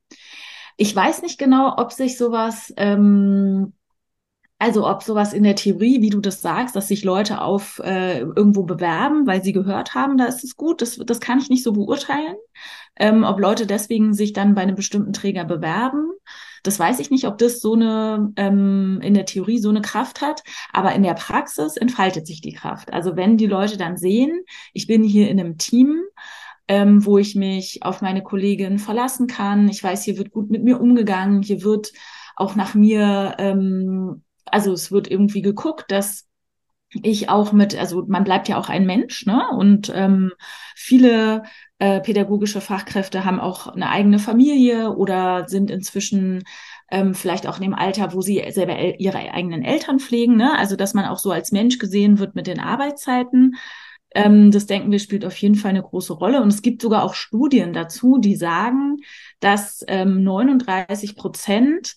[0.76, 3.72] Ich weiß nicht genau, ob sich sowas, ähm,
[4.58, 8.20] also ob sowas in der Theorie, wie du das sagst, dass sich Leute auf äh,
[8.20, 10.80] irgendwo bewerben, weil sie gehört haben, da ist es gut.
[10.82, 12.36] Das, das kann ich nicht so beurteilen.
[12.98, 16.10] Ähm, ob Leute deswegen sich dann bei einem bestimmten Träger bewerben.
[16.62, 20.20] Das weiß ich nicht, ob das so eine ähm, in der Theorie so eine Kraft
[20.22, 22.92] hat, aber in der Praxis entfaltet sich die Kraft.
[22.92, 26.00] Also wenn die Leute dann sehen, ich bin hier in einem Team,
[26.68, 29.68] ähm, wo ich mich auf meine Kollegin verlassen kann.
[29.68, 31.92] Ich weiß, hier wird gut mit mir umgegangen, hier wird
[32.36, 36.26] auch nach mir, ähm, also es wird irgendwie geguckt, dass
[37.02, 39.42] ich auch mit, also man bleibt ja auch ein Mensch, ne?
[39.56, 40.32] Und ähm,
[40.74, 41.42] viele
[41.78, 46.44] äh, pädagogische Fachkräfte haben auch eine eigene Familie oder sind inzwischen
[46.90, 50.56] ähm, vielleicht auch in dem Alter, wo sie selber ihre eigenen Eltern pflegen, ne?
[50.56, 53.56] Also dass man auch so als Mensch gesehen wird mit den Arbeitszeiten.
[54.16, 56.42] Ähm, das denken wir spielt auf jeden Fall eine große Rolle.
[56.42, 58.96] Und es gibt sogar auch Studien dazu, die sagen,
[59.40, 61.96] dass ähm, 39 Prozent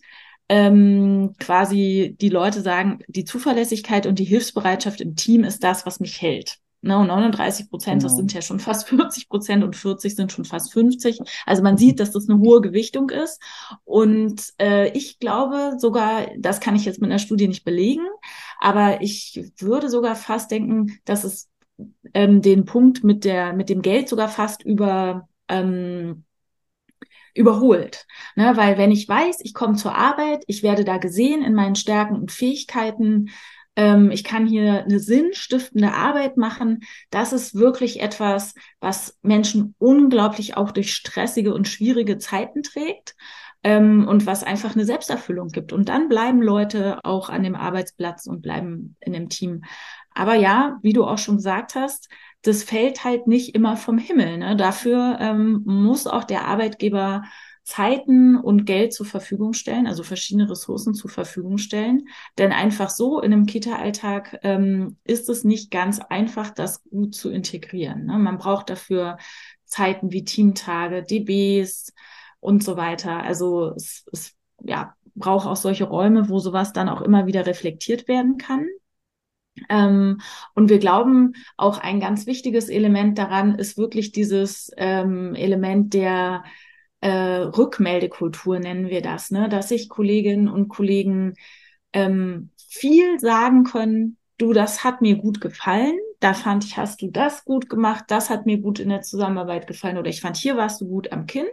[0.50, 6.02] ähm, quasi die Leute sagen, die Zuverlässigkeit und die Hilfsbereitschaft im Team ist das, was
[6.02, 6.58] mich hält.
[6.82, 8.08] Ne, und 39 Prozent, genau.
[8.08, 11.20] das sind ja schon fast 40 Prozent und 40 sind schon fast 50.
[11.46, 13.42] Also man sieht, dass das eine hohe Gewichtung ist.
[13.86, 18.06] Und äh, ich glaube sogar, das kann ich jetzt mit einer Studie nicht belegen,
[18.60, 21.50] aber ich würde sogar fast denken, dass es
[22.14, 26.24] ähm, den Punkt mit der mit dem Geld sogar fast über ähm,
[27.34, 28.06] überholt.
[28.36, 28.54] Ne?
[28.56, 32.16] Weil wenn ich weiß, ich komme zur Arbeit, ich werde da gesehen in meinen Stärken
[32.16, 33.30] und Fähigkeiten,
[33.76, 40.58] ähm, ich kann hier eine sinnstiftende Arbeit machen, das ist wirklich etwas, was Menschen unglaublich
[40.58, 43.16] auch durch stressige und schwierige Zeiten trägt.
[43.64, 45.74] Ähm, und was einfach eine Selbsterfüllung gibt.
[45.74, 49.64] Und dann bleiben Leute auch an dem Arbeitsplatz und bleiben in dem Team.
[50.14, 52.10] Aber ja, wie du auch schon gesagt hast,
[52.42, 54.38] das fällt halt nicht immer vom Himmel.
[54.38, 54.56] Ne?
[54.56, 57.24] Dafür ähm, muss auch der Arbeitgeber
[57.70, 62.08] Zeiten und Geld zur Verfügung stellen, also verschiedene Ressourcen zur Verfügung stellen.
[62.40, 67.30] Denn einfach so in einem Kita-Alltag ähm, ist es nicht ganz einfach, das gut zu
[67.30, 68.06] integrieren.
[68.06, 68.18] Ne?
[68.18, 69.18] Man braucht dafür
[69.66, 71.94] Zeiten wie Teamtage, DBs
[72.40, 73.24] und so weiter.
[73.24, 78.08] Also es, es ja, braucht auch solche Räume, wo sowas dann auch immer wieder reflektiert
[78.08, 78.68] werden kann.
[79.70, 80.22] Ähm,
[80.56, 86.44] und wir glauben, auch ein ganz wichtiges Element daran ist wirklich dieses ähm, Element der
[87.02, 89.50] äh, Rückmeldekultur, nennen wir das, ne?
[89.50, 91.34] dass sich Kolleginnen und Kollegen
[91.94, 97.08] ähm, viel sagen können, du, das hat mir gut gefallen, da fand ich, hast du
[97.08, 100.58] das gut gemacht, das hat mir gut in der Zusammenarbeit gefallen oder ich fand, hier
[100.58, 101.52] warst du gut am Kind.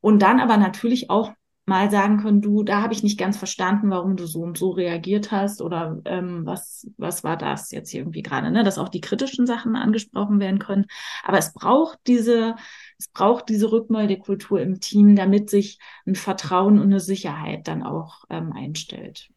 [0.00, 1.32] Und dann aber natürlich auch
[1.70, 4.70] mal sagen können, du, da habe ich nicht ganz verstanden, warum du so und so
[4.70, 8.64] reagiert hast oder ähm, was, was war das jetzt irgendwie gerade, ne?
[8.64, 10.86] Dass auch die kritischen Sachen angesprochen werden können.
[11.22, 12.56] Aber es braucht diese,
[12.98, 18.24] es braucht diese Rückmeldekultur im Team, damit sich ein Vertrauen und eine Sicherheit dann auch
[18.30, 19.30] ähm, einstellt.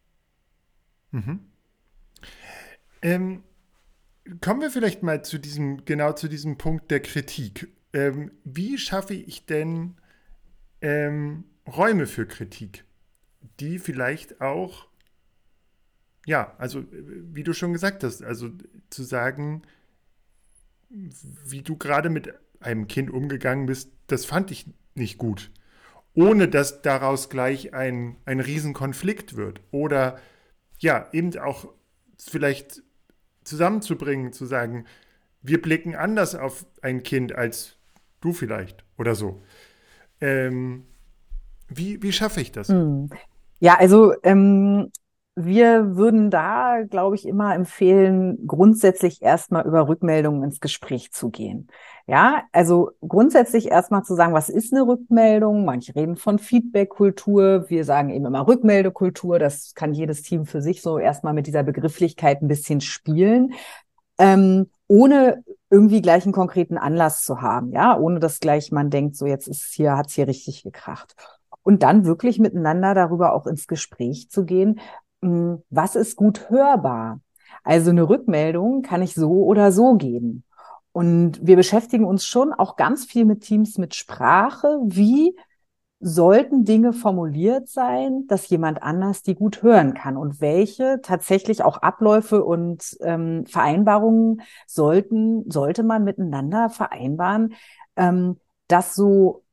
[1.12, 1.38] Mhm.
[3.00, 3.44] Ähm,
[4.40, 7.72] kommen wir vielleicht mal zu diesem, genau zu diesem Punkt der Kritik.
[7.92, 9.94] Ähm, wie schaffe ich denn
[10.84, 12.84] ähm, Räume für Kritik,
[13.58, 14.86] die vielleicht auch,
[16.26, 18.50] ja, also wie du schon gesagt hast, also
[18.90, 19.62] zu sagen,
[20.90, 25.50] wie du gerade mit einem Kind umgegangen bist, das fand ich nicht gut.
[26.12, 29.62] Ohne dass daraus gleich ein, ein Riesenkonflikt wird.
[29.70, 30.20] Oder
[30.78, 31.72] ja, eben auch
[32.18, 32.82] vielleicht
[33.42, 34.84] zusammenzubringen, zu sagen,
[35.40, 37.76] wir blicken anders auf ein Kind als
[38.20, 39.42] du vielleicht oder so.
[40.24, 40.84] Ähm,
[41.68, 42.68] wie, wie schaffe ich das?
[42.68, 43.10] Hm.
[43.60, 44.90] Ja, also ähm,
[45.36, 51.68] wir würden da, glaube ich, immer empfehlen, grundsätzlich erstmal über Rückmeldungen ins Gespräch zu gehen.
[52.06, 55.66] Ja, also grundsätzlich erstmal zu sagen, was ist eine Rückmeldung?
[55.66, 57.66] Manche reden von Feedback-Kultur.
[57.68, 59.38] Wir sagen eben immer Rückmeldekultur.
[59.38, 63.52] Das kann jedes Team für sich so erstmal mit dieser Begrifflichkeit ein bisschen spielen.
[64.18, 69.16] Ähm, ohne irgendwie gleich einen konkreten Anlass zu haben, ja, ohne dass gleich man denkt,
[69.16, 71.16] so jetzt ist hier, hat's hier richtig gekracht.
[71.64, 74.78] Und dann wirklich miteinander darüber auch ins Gespräch zu gehen,
[75.20, 77.18] hm, was ist gut hörbar?
[77.64, 80.44] Also eine Rückmeldung kann ich so oder so geben.
[80.92, 84.78] Und wir beschäftigen uns schon auch ganz viel mit Teams mit Sprache.
[84.84, 85.34] Wie
[86.06, 90.18] sollten Dinge formuliert sein, dass jemand anders die gut hören kann?
[90.18, 97.54] Und welche tatsächlich auch Abläufe und ähm, Vereinbarungen sollten, sollte man miteinander vereinbaren,
[97.96, 98.38] ähm,
[98.68, 99.44] dass so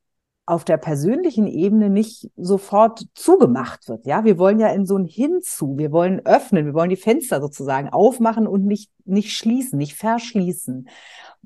[0.45, 4.05] auf der persönlichen Ebene nicht sofort zugemacht wird.
[4.05, 7.39] Ja, wir wollen ja in so ein Hinzu, wir wollen öffnen, wir wollen die Fenster
[7.39, 10.89] sozusagen aufmachen und nicht, nicht schließen, nicht verschließen.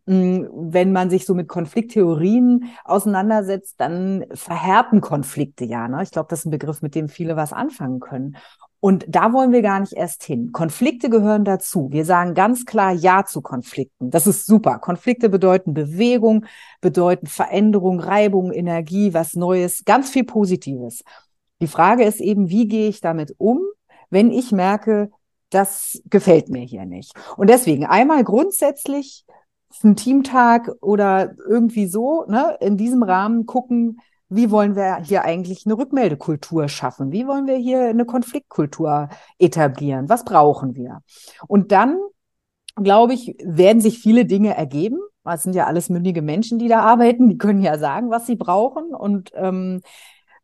[0.06, 5.88] Mm, wenn man sich so mit Konflikttheorien auseinandersetzt, dann verhärten Konflikte ja.
[5.88, 6.04] Ne?
[6.04, 8.38] Ich glaube, das ist ein Begriff, mit dem viele was anfangen können.
[8.80, 10.52] Und da wollen wir gar nicht erst hin.
[10.52, 11.88] Konflikte gehören dazu.
[11.92, 14.12] Wir sagen ganz klar Ja zu Konflikten.
[14.12, 14.78] Das ist super.
[14.78, 16.46] Konflikte bedeuten Bewegung,
[16.82, 21.04] bedeuten Veränderung, Reibung, Energie, was Neues, ganz viel Positives.
[21.62, 23.62] Die Frage ist eben, wie gehe ich damit um,
[24.12, 25.10] wenn ich merke,
[25.50, 27.14] das gefällt mir hier nicht.
[27.38, 29.26] Und deswegen einmal grundsätzlich
[29.84, 35.66] ein Teamtag oder irgendwie so, ne, in diesem Rahmen gucken, wie wollen wir hier eigentlich
[35.66, 37.12] eine Rückmeldekultur schaffen?
[37.12, 40.10] Wie wollen wir hier eine Konfliktkultur etablieren?
[40.10, 41.02] Was brauchen wir?
[41.48, 42.00] Und dann,
[42.76, 45.00] glaube ich, werden sich viele Dinge ergeben.
[45.24, 47.30] Es sind ja alles mündige Menschen, die da arbeiten.
[47.30, 48.94] Die können ja sagen, was sie brauchen.
[48.94, 49.82] Und ähm,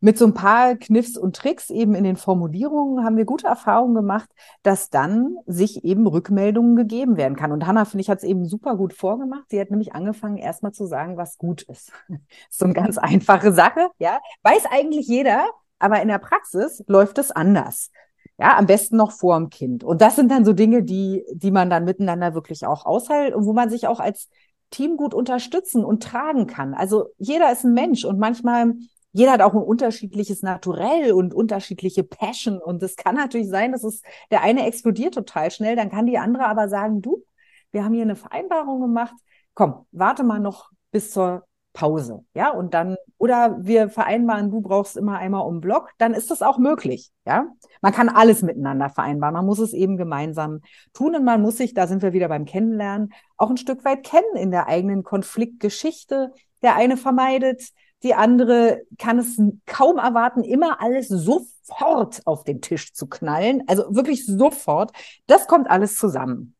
[0.02, 3.94] mit so ein paar Kniffs und Tricks eben in den Formulierungen haben wir gute Erfahrungen
[3.94, 4.28] gemacht,
[4.64, 7.52] dass dann sich eben Rückmeldungen gegeben werden kann.
[7.52, 9.44] Und Hanna, finde ich, hat es eben super gut vorgemacht.
[9.48, 11.92] Sie hat nämlich angefangen, erstmal zu sagen, was gut ist.
[12.50, 14.18] so eine ganz einfache Sache, ja.
[14.42, 15.46] Weiß eigentlich jeder,
[15.78, 17.92] aber in der Praxis läuft es anders.
[18.38, 19.84] Ja, am besten noch vor dem Kind.
[19.84, 23.46] Und das sind dann so Dinge, die, die man dann miteinander wirklich auch aushält und
[23.46, 24.28] wo man sich auch als
[24.70, 26.74] Team gut unterstützen und tragen kann.
[26.74, 28.74] Also jeder ist ein Mensch und manchmal
[29.12, 32.58] jeder hat auch ein unterschiedliches Naturell und unterschiedliche Passion.
[32.58, 36.18] Und es kann natürlich sein, dass es der eine explodiert total schnell, dann kann die
[36.18, 37.22] andere aber sagen, du,
[37.70, 39.14] wir haben hier eine Vereinbarung gemacht.
[39.54, 44.96] Komm, warte mal noch bis zur Pause, ja, und dann, oder wir vereinbaren, du brauchst
[44.96, 47.46] immer einmal um Block, dann ist das auch möglich, ja.
[47.80, 50.60] Man kann alles miteinander vereinbaren, man muss es eben gemeinsam
[50.92, 54.04] tun und man muss sich, da sind wir wieder beim Kennenlernen, auch ein Stück weit
[54.04, 56.32] kennen in der eigenen Konfliktgeschichte.
[56.62, 57.70] Der eine vermeidet,
[58.02, 63.62] die andere kann es kaum erwarten, immer alles sofort auf den Tisch zu knallen.
[63.66, 64.92] Also wirklich sofort.
[65.26, 66.54] Das kommt alles zusammen.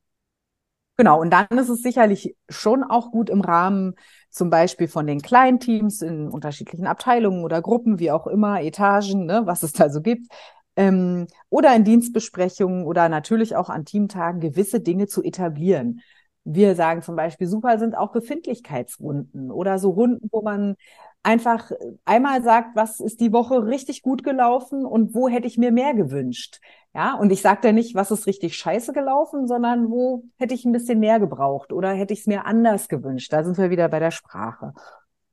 [0.96, 1.20] Genau.
[1.20, 3.94] Und dann ist es sicherlich schon auch gut im Rahmen
[4.30, 9.26] zum Beispiel von den kleinen Teams in unterschiedlichen Abteilungen oder Gruppen, wie auch immer, Etagen,
[9.26, 10.28] ne, was es da so gibt,
[10.76, 16.00] ähm, oder in Dienstbesprechungen oder natürlich auch an Teamtagen gewisse Dinge zu etablieren.
[16.44, 20.76] Wir sagen zum Beispiel, super sind auch Befindlichkeitsrunden oder so Runden, wo man
[21.22, 21.70] einfach
[22.04, 25.94] einmal sagt, was ist die Woche richtig gut gelaufen und wo hätte ich mir mehr
[25.94, 26.60] gewünscht.
[26.94, 30.64] Ja, und ich sage da nicht, was ist richtig scheiße gelaufen, sondern wo hätte ich
[30.64, 33.32] ein bisschen mehr gebraucht oder hätte ich es mir anders gewünscht.
[33.32, 34.74] Da sind wir wieder bei der Sprache.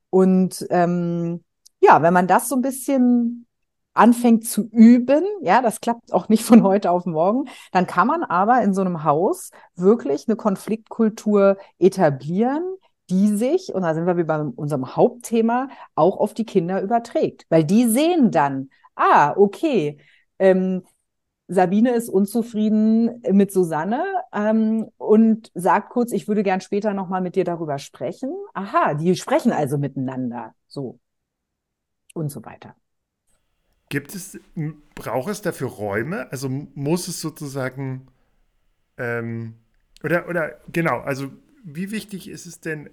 [0.08, 1.44] Und ähm,
[1.80, 3.46] ja, wenn man das so ein bisschen
[3.92, 8.22] anfängt zu üben, ja, das klappt auch nicht von heute auf morgen, dann kann man
[8.22, 12.62] aber in so einem Haus wirklich eine Konfliktkultur etablieren,
[13.10, 17.46] die sich, und da sind wir wie bei unserem Hauptthema, auch auf die Kinder überträgt.
[17.48, 19.98] Weil die sehen dann, ah, okay,
[20.38, 20.84] ähm,
[21.48, 27.34] Sabine ist unzufrieden mit Susanne ähm, und sagt kurz, ich würde gern später nochmal mit
[27.34, 28.32] dir darüber sprechen.
[28.54, 30.54] Aha, die sprechen also miteinander.
[30.68, 31.00] So.
[32.14, 32.76] Und so weiter.
[33.88, 34.38] Gibt es,
[34.94, 36.30] braucht es dafür Räume?
[36.30, 38.06] Also muss es sozusagen
[38.96, 39.54] ähm,
[40.02, 41.30] oder, oder genau, also
[41.64, 42.90] wie wichtig ist es denn,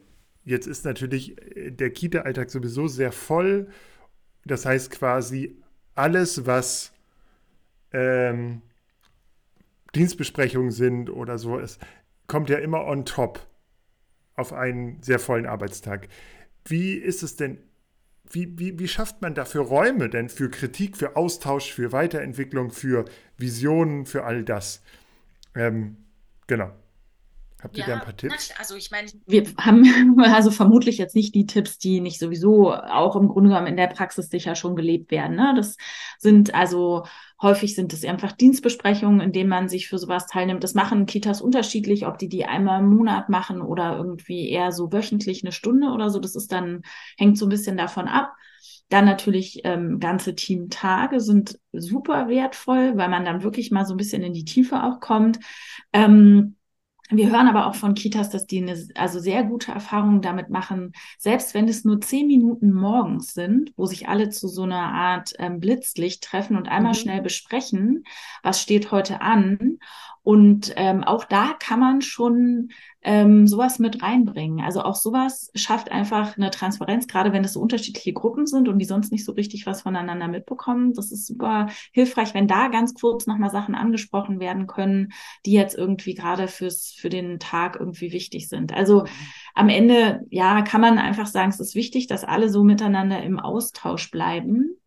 [0.47, 3.67] jetzt ist natürlich äh, der Kita-Alltag sowieso sehr voll,
[4.45, 5.61] das heißt quasi
[5.93, 6.93] alles, was
[7.91, 8.61] ähm,
[9.93, 11.79] Dienstbesprechungen sind oder so, es
[12.27, 13.45] kommt ja immer on top
[14.35, 16.07] auf einen sehr vollen Arbeitstag.
[16.65, 17.57] Wie ist es denn,
[18.29, 23.05] wie, wie, wie schafft man dafür Räume denn für Kritik, für Austausch, für Weiterentwicklung, für
[23.37, 24.81] Visionen, für all das?
[25.55, 25.97] Ähm,
[26.45, 26.71] genau.
[27.61, 28.51] Habt ihr ja, da ein paar Tipps?
[28.59, 33.15] Also ich meine, wir haben also vermutlich jetzt nicht die Tipps, die nicht sowieso auch
[33.15, 35.35] im Grunde genommen in der Praxis sicher schon gelebt werden.
[35.35, 35.53] Ne?
[35.55, 35.75] Das
[36.19, 37.05] sind also
[37.41, 40.63] häufig sind es einfach Dienstbesprechungen, in denen man sich für sowas teilnimmt.
[40.63, 44.91] Das machen Kitas unterschiedlich, ob die die einmal im Monat machen oder irgendwie eher so
[44.91, 46.19] wöchentlich eine Stunde oder so.
[46.19, 46.81] Das ist dann
[47.17, 48.33] hängt so ein bisschen davon ab.
[48.89, 53.97] Dann natürlich ähm, ganze Teamtage sind super wertvoll, weil man dann wirklich mal so ein
[53.97, 55.39] bisschen in die Tiefe auch kommt.
[55.91, 56.56] Ähm,
[57.09, 60.91] wir hören aber auch von Kitas, dass die eine, also sehr gute Erfahrungen damit machen,
[61.17, 65.33] selbst wenn es nur zehn Minuten morgens sind, wo sich alle zu so einer Art
[65.39, 66.97] ähm, Blitzlicht treffen und einmal mhm.
[66.97, 68.03] schnell besprechen,
[68.43, 69.79] was steht heute an.
[70.23, 72.71] Und ähm, auch da kann man schon
[73.07, 74.59] ähm, sowas mit reinbringen.
[74.59, 78.79] Also auch sowas schafft einfach eine Transparenz, gerade wenn es so unterschiedliche Gruppen sind und
[78.79, 80.93] die sonst nicht so richtig was voneinander mitbekommen.
[80.93, 85.13] Das ist super hilfreich, wenn da ganz kurz nochmal Sachen angesprochen werden können,
[85.45, 88.73] die jetzt irgendwie gerade fürs, für den Tag irgendwie wichtig sind.
[88.73, 89.05] Also
[89.57, 93.39] am Ende, ja, kann man einfach sagen, es ist wichtig, dass alle so miteinander im
[93.39, 94.77] Austausch bleiben.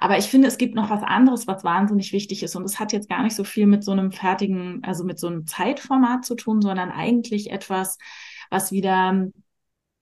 [0.00, 2.56] Aber ich finde, es gibt noch was anderes, was wahnsinnig wichtig ist.
[2.56, 5.26] Und es hat jetzt gar nicht so viel mit so einem fertigen, also mit so
[5.26, 7.98] einem Zeitformat zu tun, sondern eigentlich etwas,
[8.48, 9.26] was wieder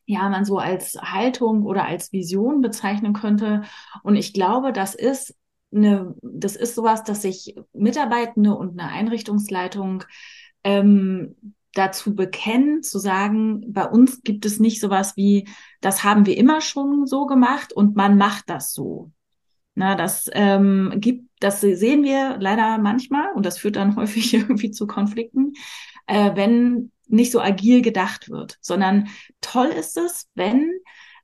[0.07, 3.63] ja, man so als Haltung oder als Vision bezeichnen könnte.
[4.05, 5.35] Und ich glaube, das ist
[5.75, 10.05] eine, das ist sowas, dass sich Mitarbeitende und eine Einrichtungsleitung
[10.63, 15.49] ähm, dazu bekennen, zu sagen, bei uns gibt es nicht sowas wie,
[15.81, 19.11] das haben wir immer schon so gemacht und man macht das so.
[19.75, 24.71] Na, das ähm, gibt, das sehen wir leider manchmal und das führt dann häufig irgendwie
[24.71, 25.55] zu Konflikten,
[26.07, 29.09] äh, wenn nicht so agil gedacht wird, sondern
[29.41, 30.71] toll ist es, wenn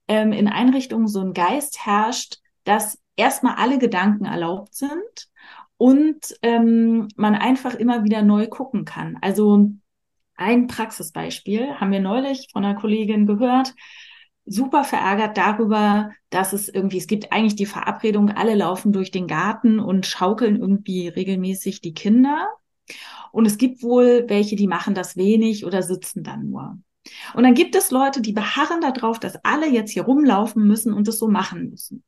[0.06, 5.28] ähm, in Einrichtungen so ein Geist herrscht, dass erstmal alle Gedanken erlaubt sind
[5.76, 9.18] und ähm, man einfach immer wieder neu gucken kann.
[9.20, 9.70] Also
[10.38, 13.74] ein Praxisbeispiel haben wir neulich von einer Kollegin gehört,
[14.46, 19.26] super verärgert darüber, dass es irgendwie, es gibt eigentlich die Verabredung, alle laufen durch den
[19.26, 22.48] Garten und schaukeln irgendwie regelmäßig die Kinder.
[23.32, 26.78] Und es gibt wohl welche, die machen das wenig oder sitzen dann nur.
[27.34, 31.08] Und dann gibt es Leute, die beharren darauf, dass alle jetzt hier rumlaufen müssen und
[31.08, 32.02] das so machen müssen.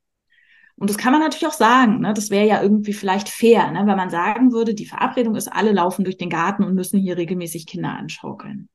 [0.80, 2.00] Und das kann man natürlich auch sagen.
[2.00, 2.14] Ne?
[2.14, 3.86] Das wäre ja irgendwie vielleicht fair, ne?
[3.86, 7.18] wenn man sagen würde, die Verabredung ist, alle laufen durch den Garten und müssen hier
[7.18, 8.70] regelmäßig Kinder anschaukeln.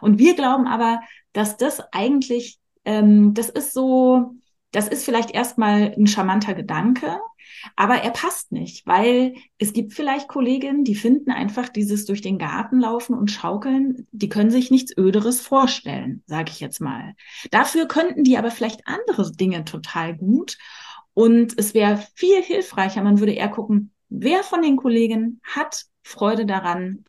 [0.00, 1.00] Und wir glauben aber,
[1.34, 4.36] dass das eigentlich, ähm, das ist so,
[4.72, 7.18] das ist vielleicht erstmal ein charmanter Gedanke,
[7.76, 12.38] aber er passt nicht, weil es gibt vielleicht Kolleginnen, die finden einfach dieses durch den
[12.38, 17.14] Garten laufen und schaukeln, die können sich nichts Öderes vorstellen, sage ich jetzt mal.
[17.50, 20.56] Dafür könnten die aber vielleicht andere Dinge total gut.
[21.14, 26.46] Und es wäre viel hilfreicher, man würde eher gucken, wer von den Kollegen hat Freude
[26.46, 27.04] daran,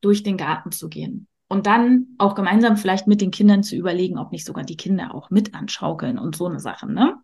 [0.00, 1.26] durch den Garten zu gehen.
[1.48, 5.14] Und dann auch gemeinsam vielleicht mit den Kindern zu überlegen, ob nicht sogar die Kinder
[5.14, 7.16] auch mit anschaukeln und so eine Sache, ne?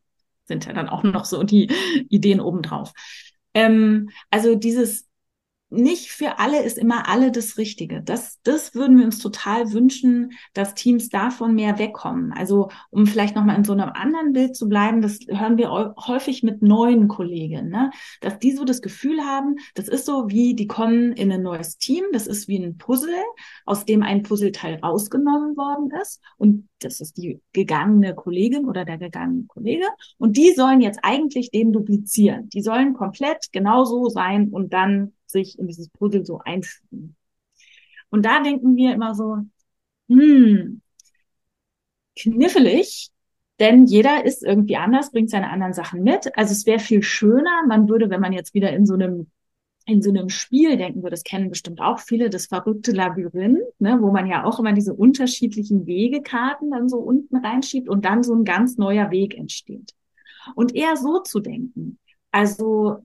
[0.44, 1.70] Sind ja dann auch noch so die
[2.08, 2.92] Ideen obendrauf.
[3.54, 5.08] Ähm, also dieses
[5.72, 8.02] nicht für alle ist immer alle das Richtige.
[8.02, 12.32] Das, das würden wir uns total wünschen, dass Teams davon mehr wegkommen.
[12.32, 16.42] Also um vielleicht nochmal in so einem anderen Bild zu bleiben, das hören wir häufig
[16.42, 17.90] mit neuen Kollegen, ne?
[18.20, 21.78] dass die so das Gefühl haben, das ist so wie, die kommen in ein neues
[21.78, 23.14] Team, das ist wie ein Puzzle,
[23.64, 28.98] aus dem ein Puzzleteil rausgenommen worden ist und das ist die gegangene Kollegin oder der
[28.98, 29.86] gegangene Kollege
[30.18, 32.48] und die sollen jetzt eigentlich den duplizieren.
[32.50, 37.16] Die sollen komplett genauso sein und dann sich in dieses Puzzle so einfügen.
[38.10, 39.38] Und da denken wir immer so,
[40.08, 40.82] hm,
[42.16, 43.10] kniffelig,
[43.58, 46.36] denn jeder ist irgendwie anders, bringt seine anderen Sachen mit.
[46.36, 49.30] Also es wäre viel schöner, man würde, wenn man jetzt wieder in so einem
[49.84, 53.98] in so einem Spiel denken würde, das kennen bestimmt auch viele, das verrückte Labyrinth, ne,
[54.00, 58.34] wo man ja auch immer diese unterschiedlichen Wegekarten dann so unten reinschiebt und dann so
[58.34, 59.92] ein ganz neuer Weg entsteht.
[60.54, 61.98] Und eher so zu denken.
[62.30, 63.02] Also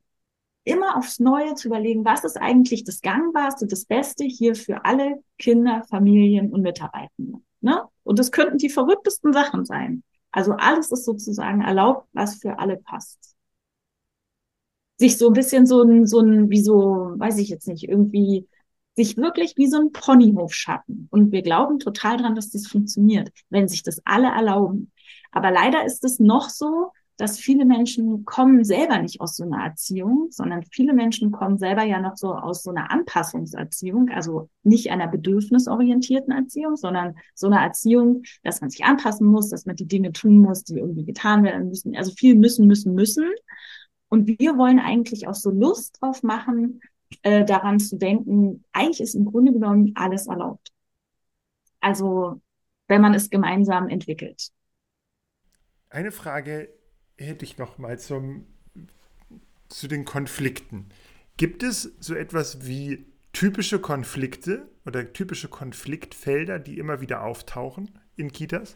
[0.67, 5.23] immer aufs Neue zu überlegen, was ist eigentlich das Gangbarste, das Beste hier für alle
[5.37, 7.39] Kinder, Familien und Mitarbeitende.
[7.61, 7.83] Ne?
[8.03, 10.03] Und das könnten die verrücktesten Sachen sein.
[10.31, 13.35] Also alles ist sozusagen erlaubt, was für alle passt.
[14.97, 18.47] Sich so ein bisschen so ein, so ein, wie so, weiß ich jetzt nicht, irgendwie
[18.95, 21.07] sich wirklich wie so ein Ponyhof schatten.
[21.11, 24.91] Und wir glauben total dran, dass das funktioniert, wenn sich das alle erlauben.
[25.31, 29.63] Aber leider ist es noch so, dass viele Menschen kommen selber nicht aus so einer
[29.63, 34.91] Erziehung, sondern viele Menschen kommen selber ja noch so aus so einer Anpassungserziehung, also nicht
[34.91, 39.87] einer bedürfnisorientierten Erziehung, sondern so einer Erziehung, dass man sich anpassen muss, dass man die
[39.87, 41.95] Dinge tun muss, die irgendwie getan werden müssen.
[41.95, 43.25] Also viel müssen, müssen, müssen.
[44.09, 46.81] Und wir wollen eigentlich auch so Lust drauf machen,
[47.23, 50.71] äh, daran zu denken, eigentlich ist im Grunde genommen alles erlaubt.
[51.79, 52.41] Also
[52.87, 54.49] wenn man es gemeinsam entwickelt.
[55.89, 56.76] Eine Frage
[57.17, 58.45] hätte ich noch mal zum,
[59.69, 60.89] zu den Konflikten.
[61.37, 68.31] Gibt es so etwas wie typische Konflikte oder typische Konfliktfelder, die immer wieder auftauchen in
[68.31, 68.75] Kitas?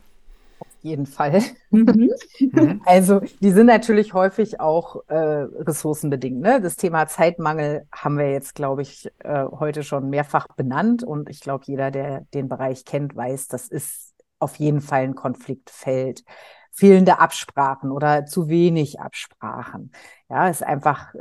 [0.60, 1.42] Auf jeden Fall.
[1.74, 2.12] Mhm.
[2.52, 2.82] mhm.
[2.86, 6.42] Also die sind natürlich häufig auch äh, ressourcenbedingt.
[6.42, 6.60] Ne?
[6.60, 11.02] Das Thema Zeitmangel haben wir jetzt, glaube ich, äh, heute schon mehrfach benannt.
[11.02, 15.16] Und ich glaube, jeder, der den Bereich kennt, weiß, das ist auf jeden Fall ein
[15.16, 16.24] Konfliktfeld
[16.72, 19.92] fehlende Absprachen oder zu wenig Absprachen.
[20.30, 21.20] Ja, es einfach äh,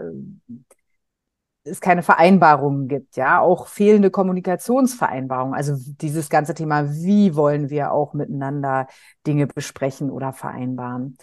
[1.64, 5.54] es keine Vereinbarungen gibt, ja, auch fehlende Kommunikationsvereinbarungen.
[5.54, 8.86] Also dieses ganze Thema, wie wollen wir auch miteinander
[9.26, 11.18] Dinge besprechen oder vereinbaren.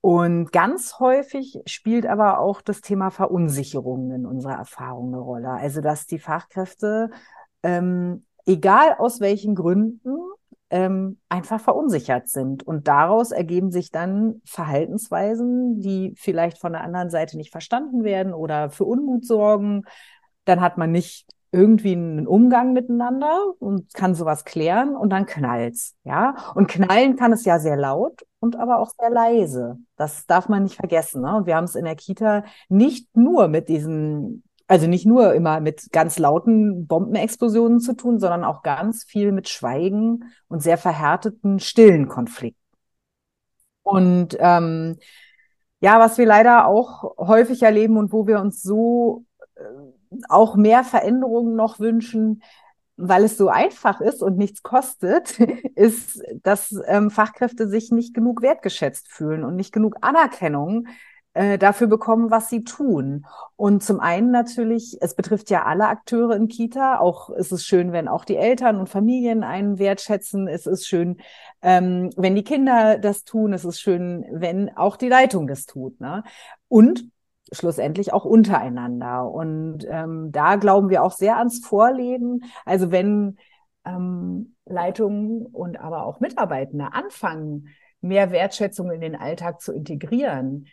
[0.00, 5.50] Und ganz häufig spielt aber auch das Thema Verunsicherung in unserer Erfahrung eine Rolle.
[5.50, 7.10] Also dass die Fachkräfte,
[7.62, 10.18] ähm, egal aus welchen Gründen,
[10.70, 12.66] ähm, einfach verunsichert sind.
[12.66, 18.34] Und daraus ergeben sich dann Verhaltensweisen, die vielleicht von der anderen Seite nicht verstanden werden
[18.34, 19.84] oder für Unmut sorgen.
[20.44, 25.94] Dann hat man nicht irgendwie einen Umgang miteinander und kann sowas klären und dann knallt's,
[26.02, 26.34] ja.
[26.56, 29.78] Und knallen kann es ja sehr laut und aber auch sehr leise.
[29.96, 31.22] Das darf man nicht vergessen.
[31.22, 31.36] Ne?
[31.36, 35.60] Und wir haben es in der Kita nicht nur mit diesen also nicht nur immer
[35.60, 41.60] mit ganz lauten Bombenexplosionen zu tun, sondern auch ganz viel mit Schweigen und sehr verhärteten,
[41.60, 42.60] stillen Konflikten.
[43.82, 44.96] Und ähm,
[45.80, 49.62] ja, was wir leider auch häufig erleben und wo wir uns so äh,
[50.30, 52.42] auch mehr Veränderungen noch wünschen,
[52.96, 55.38] weil es so einfach ist und nichts kostet,
[55.74, 60.86] ist, dass ähm, Fachkräfte sich nicht genug wertgeschätzt fühlen und nicht genug Anerkennung
[61.34, 63.26] äh, dafür bekommen, was sie tun.
[63.56, 66.98] Und zum einen natürlich, es betrifft ja alle Akteure in Kita.
[66.98, 70.46] Auch ist es schön, wenn auch die Eltern und Familien einen wertschätzen.
[70.46, 71.18] Es ist schön,
[71.60, 73.52] ähm, wenn die Kinder das tun.
[73.52, 76.00] Es ist schön, wenn auch die Leitung das tut.
[76.00, 76.22] Ne?
[76.68, 77.04] Und
[77.50, 79.28] schlussendlich auch untereinander.
[79.28, 82.44] Und ähm, da glauben wir auch sehr ans Vorleben.
[82.64, 83.38] Also wenn
[83.84, 87.68] ähm, Leitungen und aber auch Mitarbeitende anfangen,
[88.00, 90.66] mehr Wertschätzung in den Alltag zu integrieren,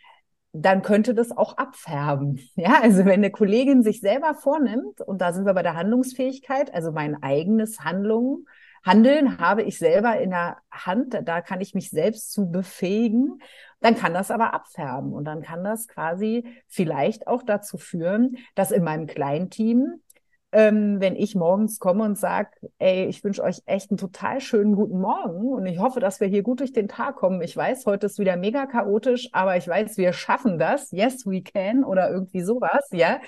[0.52, 2.40] dann könnte das auch abfärben.
[2.56, 6.72] Ja, also wenn eine Kollegin sich selber vornimmt, und da sind wir bei der Handlungsfähigkeit,
[6.72, 8.46] also mein eigenes Handlung,
[8.84, 13.40] Handeln habe ich selber in der Hand, da kann ich mich selbst zu befähigen,
[13.80, 18.72] dann kann das aber abfärben und dann kann das quasi vielleicht auch dazu führen, dass
[18.72, 20.00] in meinem Kleinteam
[20.52, 24.76] ähm, wenn ich morgens komme und sage, ey, ich wünsche euch echt einen total schönen
[24.76, 27.40] guten Morgen und ich hoffe, dass wir hier gut durch den Tag kommen.
[27.40, 30.90] Ich weiß, heute ist wieder mega chaotisch, aber ich weiß, wir schaffen das.
[30.92, 33.20] Yes, we can oder irgendwie sowas, ja.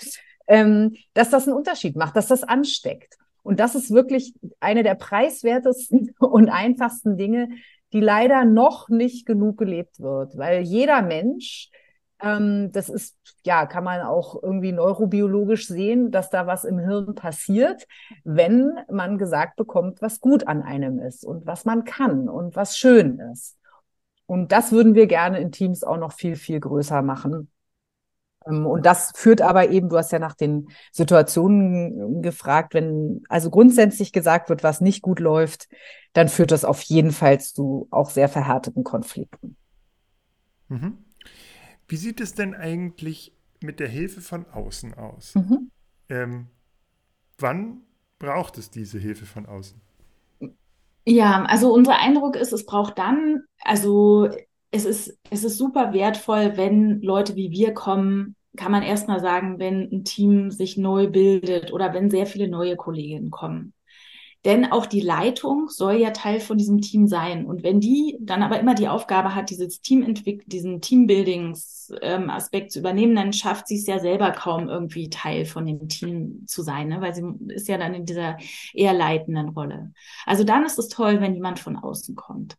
[0.46, 3.16] Ähm, dass das einen Unterschied macht, dass das ansteckt.
[3.42, 7.48] Und das ist wirklich eine der preiswertesten und einfachsten Dinge,
[7.94, 11.70] die leider noch nicht genug gelebt wird, weil jeder Mensch
[12.24, 17.14] ähm, das ist, ja, kann man auch irgendwie neurobiologisch sehen, dass da was im Hirn
[17.14, 17.86] passiert,
[18.24, 22.78] wenn man gesagt bekommt, was gut an einem ist und was man kann und was
[22.78, 23.58] schön ist.
[24.26, 27.50] Und das würden wir gerne in Teams auch noch viel, viel größer machen.
[28.46, 33.50] Ähm, und das führt aber eben, du hast ja nach den Situationen gefragt, wenn also
[33.50, 35.68] grundsätzlich gesagt wird, was nicht gut läuft,
[36.14, 39.56] dann führt das auf jeden Fall zu auch sehr verhärteten Konflikten.
[40.70, 41.03] Mhm.
[41.88, 45.34] Wie sieht es denn eigentlich mit der Hilfe von außen aus?
[45.34, 45.70] Mhm.
[46.08, 46.48] Ähm,
[47.38, 47.82] wann
[48.18, 49.80] braucht es diese Hilfe von außen?
[51.06, 54.28] Ja, also unser Eindruck ist, es braucht dann, also
[54.70, 59.58] es ist, es ist super wertvoll, wenn Leute wie wir kommen, kann man erstmal sagen,
[59.58, 63.74] wenn ein Team sich neu bildet oder wenn sehr viele neue Kolleginnen kommen.
[64.44, 67.46] Denn auch die Leitung soll ja Teil von diesem Team sein.
[67.46, 72.78] Und wenn die dann aber immer die Aufgabe hat, dieses Teamentwick diesen Teambuildings-Aspekt ähm, zu
[72.80, 76.88] übernehmen, dann schafft sie es ja selber kaum irgendwie Teil von dem Team zu sein,
[76.88, 77.00] ne?
[77.00, 78.36] weil sie ist ja dann in dieser
[78.74, 79.92] eher leitenden Rolle.
[80.26, 82.58] Also dann ist es toll, wenn jemand von außen kommt.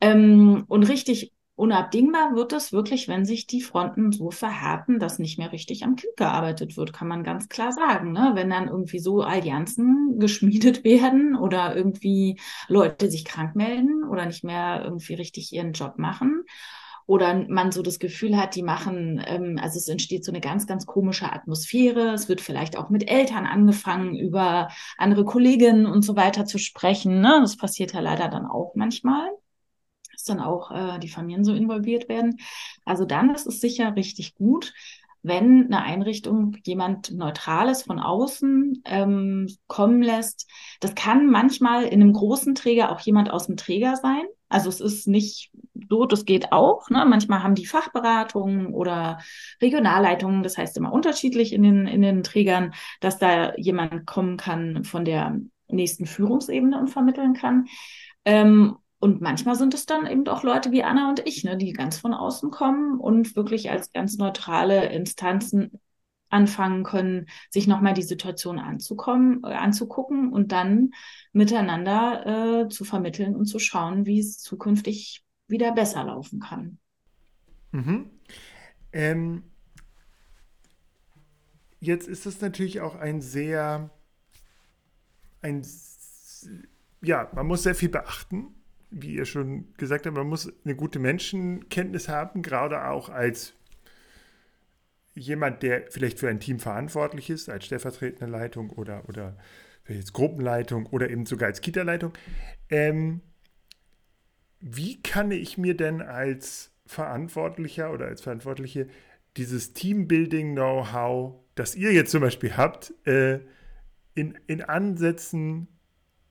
[0.00, 1.32] Ähm, und richtig
[1.62, 5.94] Unabdingbar wird es wirklich, wenn sich die Fronten so verhärten, dass nicht mehr richtig am
[5.94, 8.10] Kind gearbeitet wird, kann man ganz klar sagen.
[8.10, 8.32] Ne?
[8.34, 14.42] Wenn dann irgendwie so Allianzen geschmiedet werden oder irgendwie Leute sich krank melden oder nicht
[14.42, 16.42] mehr irgendwie richtig ihren Job machen
[17.06, 20.66] oder man so das Gefühl hat, die machen, ähm, also es entsteht so eine ganz,
[20.66, 22.12] ganz komische Atmosphäre.
[22.12, 24.66] Es wird vielleicht auch mit Eltern angefangen, über
[24.98, 27.20] andere Kolleginnen und so weiter zu sprechen.
[27.20, 27.38] Ne?
[27.40, 29.28] Das passiert ja leider dann auch manchmal
[30.22, 32.38] dass dann auch äh, die Familien so involviert werden.
[32.84, 34.72] Also dann ist es sicher richtig gut,
[35.22, 40.48] wenn eine Einrichtung jemand Neutrales von außen ähm, kommen lässt.
[40.80, 44.24] Das kann manchmal in einem großen Träger auch jemand aus dem Träger sein.
[44.48, 45.50] Also es ist nicht
[45.88, 46.90] so, das geht auch.
[46.90, 47.04] Ne?
[47.06, 49.18] Manchmal haben die Fachberatungen oder
[49.60, 54.84] Regionalleitungen, das heißt immer unterschiedlich in den, in den Trägern, dass da jemand kommen kann
[54.84, 57.66] von der nächsten Führungsebene und vermitteln kann.
[58.24, 61.72] Ähm, und manchmal sind es dann eben auch Leute wie Anna und ich, ne, die
[61.72, 65.80] ganz von außen kommen und wirklich als ganz neutrale Instanzen
[66.28, 70.92] anfangen können, sich nochmal die Situation anzukommen, äh, anzugucken und dann
[71.32, 76.78] miteinander äh, zu vermitteln und zu schauen, wie es zukünftig wieder besser laufen kann.
[77.72, 78.08] Mhm.
[78.92, 79.42] Ähm,
[81.80, 83.90] jetzt ist es natürlich auch ein sehr,
[85.40, 85.66] ein,
[87.02, 88.54] ja, man muss sehr viel beachten
[88.92, 93.54] wie ihr schon gesagt habt, man muss eine gute Menschenkenntnis haben, gerade auch als
[95.14, 99.36] jemand, der vielleicht für ein Team verantwortlich ist, als stellvertretende Leitung oder, oder
[99.88, 102.12] jetzt Gruppenleitung oder eben sogar als Kita-Leitung.
[102.70, 103.20] Ähm,
[104.60, 108.88] wie kann ich mir denn als Verantwortlicher oder als Verantwortliche
[109.36, 113.40] dieses Teambuilding-Know-how, das ihr jetzt zum Beispiel habt, äh,
[114.14, 115.68] in, in Ansätzen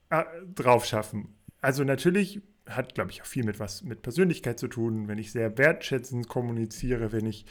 [0.10, 0.24] äh,
[0.56, 1.36] drauf schaffen?
[1.60, 2.42] Also natürlich
[2.76, 6.28] hat, glaube ich, auch viel mit was mit Persönlichkeit zu tun, wenn ich sehr wertschätzend
[6.28, 7.46] kommuniziere, wenn ich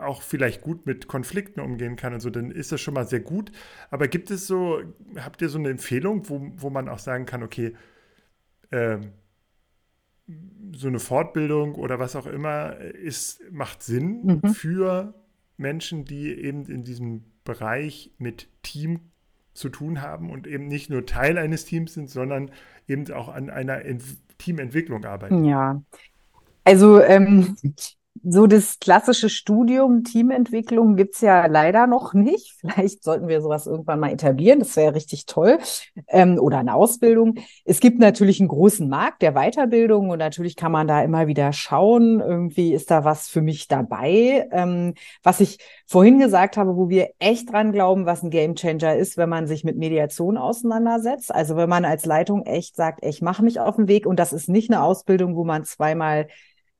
[0.00, 3.20] auch vielleicht gut mit Konflikten umgehen kann und so, dann ist das schon mal sehr
[3.20, 3.52] gut.
[3.90, 4.80] Aber gibt es so,
[5.16, 7.74] habt ihr so eine Empfehlung, wo, wo man auch sagen kann, okay,
[8.70, 8.98] äh,
[10.74, 14.54] so eine Fortbildung oder was auch immer ist, macht Sinn mhm.
[14.54, 15.14] für
[15.56, 19.11] Menschen, die eben in diesem Bereich mit Team
[19.54, 22.50] zu tun haben und eben nicht nur Teil eines Teams sind, sondern
[22.88, 24.02] eben auch an einer Ent
[24.38, 25.44] Teamentwicklung arbeiten.
[25.44, 25.82] Ja,
[26.64, 27.56] also ähm,
[28.24, 32.54] so das klassische Studium Teamentwicklung gibt's ja leider noch nicht.
[32.60, 34.60] Vielleicht sollten wir sowas irgendwann mal etablieren.
[34.60, 35.58] Das wäre richtig toll.
[36.08, 37.36] Ähm, oder eine Ausbildung.
[37.64, 41.52] Es gibt natürlich einen großen Markt der Weiterbildung und natürlich kann man da immer wieder
[41.52, 44.48] schauen, irgendwie ist da was für mich dabei.
[44.52, 49.16] Ähm, was ich vorhin gesagt habe, wo wir echt dran glauben, was ein Gamechanger ist,
[49.16, 51.34] wenn man sich mit Mediation auseinandersetzt.
[51.34, 54.32] Also wenn man als Leitung echt sagt, ich mache mich auf den Weg und das
[54.32, 56.28] ist nicht eine Ausbildung, wo man zweimal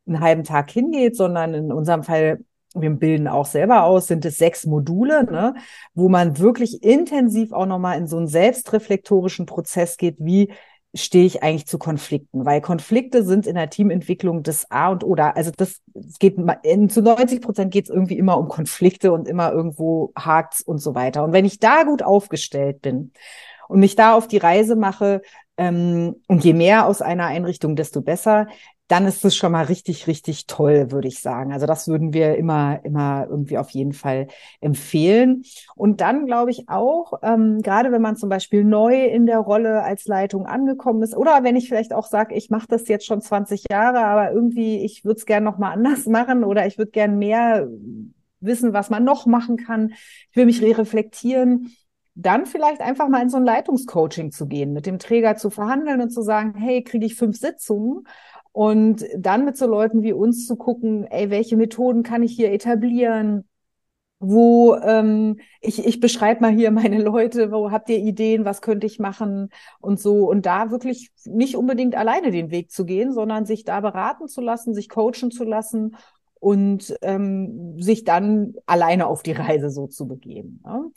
[0.06, 2.38] einen halben Tag hingeht, sondern in unserem Fall
[2.74, 5.54] wir bilden auch selber aus, sind es sechs Module, ne,
[5.94, 10.50] wo man wirklich intensiv auch nochmal in so einen selbstreflektorischen Prozess geht, wie
[10.94, 12.44] stehe ich eigentlich zu Konflikten?
[12.44, 15.14] Weil Konflikte sind in der Teamentwicklung das A und O.
[15.14, 15.80] Also das
[16.18, 20.60] geht in, zu 90 Prozent geht es irgendwie immer um Konflikte und immer irgendwo hakt's
[20.60, 21.24] und so weiter.
[21.24, 23.12] Und wenn ich da gut aufgestellt bin
[23.68, 25.22] und mich da auf die Reise mache,
[25.56, 28.46] ähm, und je mehr aus einer Einrichtung, desto besser,
[28.88, 31.52] dann ist es schon mal richtig, richtig toll, würde ich sagen.
[31.52, 34.26] Also das würden wir immer, immer irgendwie auf jeden Fall
[34.60, 35.44] empfehlen.
[35.74, 39.82] Und dann glaube ich auch, ähm, gerade wenn man zum Beispiel neu in der Rolle
[39.82, 43.22] als Leitung angekommen ist oder wenn ich vielleicht auch sage, ich mache das jetzt schon
[43.22, 46.90] 20 Jahre, aber irgendwie ich würde es gerne noch mal anders machen oder ich würde
[46.90, 47.68] gerne mehr
[48.40, 49.94] wissen, was man noch machen kann.
[50.30, 51.74] Ich will mich reflektieren
[52.14, 56.02] dann vielleicht einfach mal in so ein Leitungscoaching zu gehen, mit dem Träger zu verhandeln
[56.02, 58.04] und zu sagen, hey, kriege ich fünf Sitzungen
[58.52, 62.52] und dann mit so Leuten wie uns zu gucken, ey, welche Methoden kann ich hier
[62.52, 63.48] etablieren?
[64.18, 68.86] Wo ähm, ich, ich beschreibe mal hier meine Leute, wo habt ihr Ideen, was könnte
[68.86, 69.48] ich machen
[69.80, 70.28] und so.
[70.28, 74.40] Und da wirklich nicht unbedingt alleine den Weg zu gehen, sondern sich da beraten zu
[74.40, 75.96] lassen, sich coachen zu lassen
[76.38, 80.60] und ähm, sich dann alleine auf die Reise so zu begeben.
[80.64, 80.90] Ne?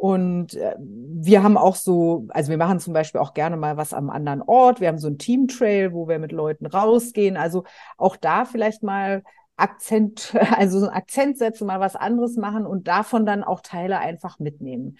[0.00, 3.92] Und äh, wir haben auch so, also wir machen zum Beispiel auch gerne mal was
[3.92, 4.80] am anderen Ort.
[4.80, 7.36] Wir haben so ein Team-Trail, wo wir mit Leuten rausgehen.
[7.36, 7.64] Also
[7.98, 9.22] auch da vielleicht mal
[9.58, 13.98] Akzent, also so einen Akzent setzen, mal was anderes machen und davon dann auch Teile
[13.98, 14.96] einfach mitnehmen.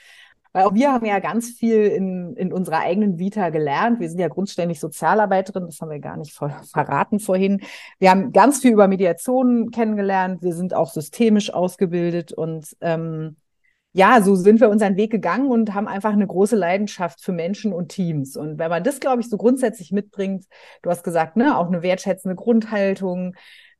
[0.52, 4.00] Weil auch wir haben ja ganz viel in, in unserer eigenen Vita gelernt.
[4.00, 6.38] Wir sind ja grundständig Sozialarbeiterin, das haben wir gar nicht
[6.72, 7.62] verraten vorhin.
[7.98, 10.42] Wir haben ganz viel über Mediation kennengelernt.
[10.42, 13.36] Wir sind auch systemisch ausgebildet und ähm,
[13.92, 17.72] ja, so sind wir unseren Weg gegangen und haben einfach eine große Leidenschaft für Menschen
[17.72, 18.36] und Teams.
[18.36, 20.46] Und wenn man das, glaube ich, so grundsätzlich mitbringt,
[20.82, 23.34] du hast gesagt, ne, auch eine wertschätzende Grundhaltung,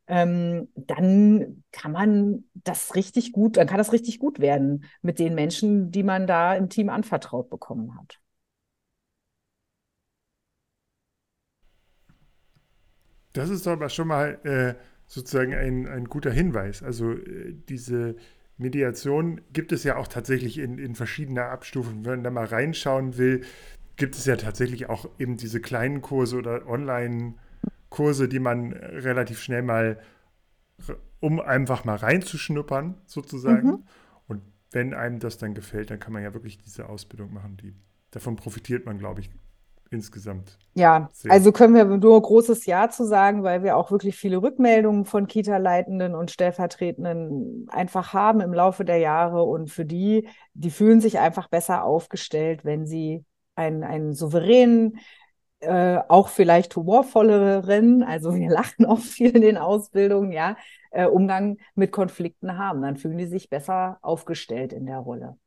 [0.07, 5.35] ähm, dann kann man das richtig gut, dann kann das richtig gut werden mit den
[5.35, 8.19] Menschen, die man da im Team anvertraut bekommen hat.
[13.33, 14.75] Das ist aber schon mal äh,
[15.07, 16.83] sozusagen ein, ein guter Hinweis.
[16.83, 18.15] Also äh, diese
[18.61, 22.05] Mediation gibt es ja auch tatsächlich in, in verschiedener Abstufung.
[22.05, 23.41] Wenn man da mal reinschauen will,
[23.95, 29.63] gibt es ja tatsächlich auch eben diese kleinen Kurse oder Online-Kurse, die man relativ schnell
[29.63, 29.99] mal,
[31.19, 33.67] um einfach mal reinzuschnuppern, sozusagen.
[33.67, 33.83] Mhm.
[34.27, 34.41] Und
[34.71, 37.57] wenn einem das dann gefällt, dann kann man ja wirklich diese Ausbildung machen.
[37.57, 37.75] Die,
[38.11, 39.31] davon profitiert man, glaube ich,
[39.91, 40.57] insgesamt.
[40.73, 41.31] Ja, sehr.
[41.31, 45.27] also können wir nur großes Ja zu sagen, weil wir auch wirklich viele Rückmeldungen von
[45.27, 51.19] Kita-Leitenden und Stellvertretenden einfach haben im Laufe der Jahre und für die, die fühlen sich
[51.19, 53.25] einfach besser aufgestellt, wenn sie
[53.55, 54.97] einen, einen souveränen,
[55.59, 60.55] äh, auch vielleicht humorvolleren, also wir lachen auch viel in den Ausbildungen, ja,
[60.91, 62.81] äh, Umgang mit Konflikten haben.
[62.81, 65.37] Dann fühlen die sich besser aufgestellt in der Rolle.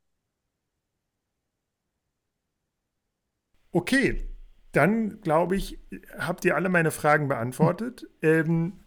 [3.72, 4.33] Okay,
[4.76, 5.78] dann glaube ich,
[6.18, 8.08] habt ihr alle meine Fragen beantwortet.
[8.22, 8.80] Ähm,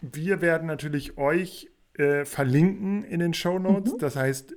[0.00, 3.94] wir werden natürlich euch äh, verlinken in den Show Notes.
[3.94, 3.98] Mhm.
[3.98, 4.56] Das heißt,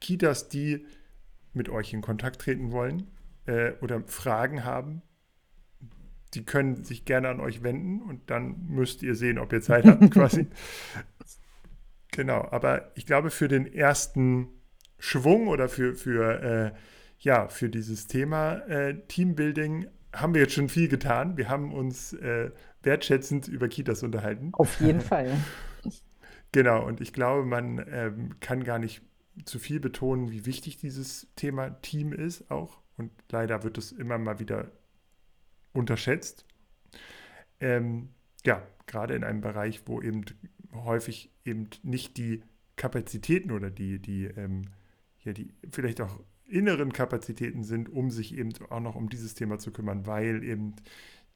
[0.00, 0.86] Kitas, die
[1.52, 3.10] mit euch in Kontakt treten wollen
[3.46, 5.02] äh, oder Fragen haben,
[6.34, 9.86] die können sich gerne an euch wenden und dann müsst ihr sehen, ob ihr Zeit
[9.86, 10.46] habt quasi.
[12.12, 14.48] Genau, aber ich glaube, für den ersten
[14.98, 16.72] Schwung oder für, für, äh,
[17.18, 19.86] ja, für dieses Thema äh, Teambuilding
[20.16, 21.36] haben wir jetzt schon viel getan.
[21.36, 22.50] Wir haben uns äh,
[22.82, 24.50] wertschätzend über Kitas unterhalten.
[24.52, 25.36] Auf jeden Fall.
[26.52, 29.02] genau, und ich glaube, man ähm, kann gar nicht
[29.44, 32.80] zu viel betonen, wie wichtig dieses Thema Team ist auch.
[32.96, 34.70] Und leider wird es immer mal wieder
[35.72, 36.46] unterschätzt.
[37.60, 38.10] Ähm,
[38.44, 40.24] ja, gerade in einem Bereich, wo eben
[40.72, 42.42] häufig eben nicht die
[42.76, 44.62] Kapazitäten oder die, die, ähm,
[45.24, 49.58] ja, die vielleicht auch inneren Kapazitäten sind, um sich eben auch noch um dieses Thema
[49.58, 50.74] zu kümmern, weil eben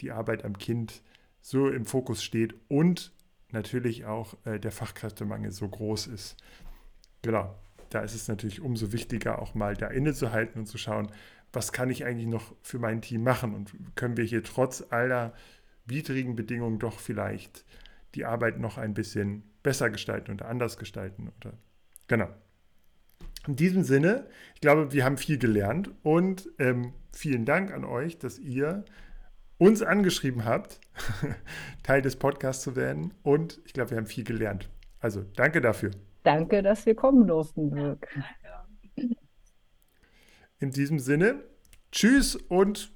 [0.01, 1.03] die Arbeit am Kind
[1.41, 3.13] so im Fokus steht und
[3.51, 6.37] natürlich auch äh, der Fachkräftemangel so groß ist.
[7.23, 7.55] Genau,
[7.91, 11.11] da ist es natürlich umso wichtiger, auch mal da innezuhalten und zu schauen,
[11.53, 15.35] was kann ich eigentlich noch für mein Team machen und können wir hier trotz aller
[15.85, 17.65] widrigen Bedingungen doch vielleicht
[18.15, 21.55] die Arbeit noch ein bisschen besser gestalten oder anders gestalten oder
[22.07, 22.29] genau.
[23.51, 28.17] In diesem Sinne, ich glaube, wir haben viel gelernt und ähm, vielen Dank an euch,
[28.17, 28.85] dass ihr
[29.59, 30.79] uns angeschrieben habt,
[31.83, 33.13] Teil des Podcasts zu werden.
[33.25, 34.71] Und ich glaube, wir haben viel gelernt.
[35.01, 35.91] Also danke dafür.
[36.23, 38.07] Danke, dass wir kommen durften, Dirk.
[40.61, 41.43] In diesem Sinne,
[41.91, 42.93] tschüss und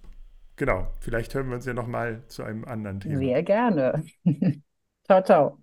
[0.54, 3.18] genau, vielleicht hören wir uns ja nochmal zu einem anderen Thema.
[3.18, 4.04] Sehr gerne.
[5.04, 5.58] ciao, ciao.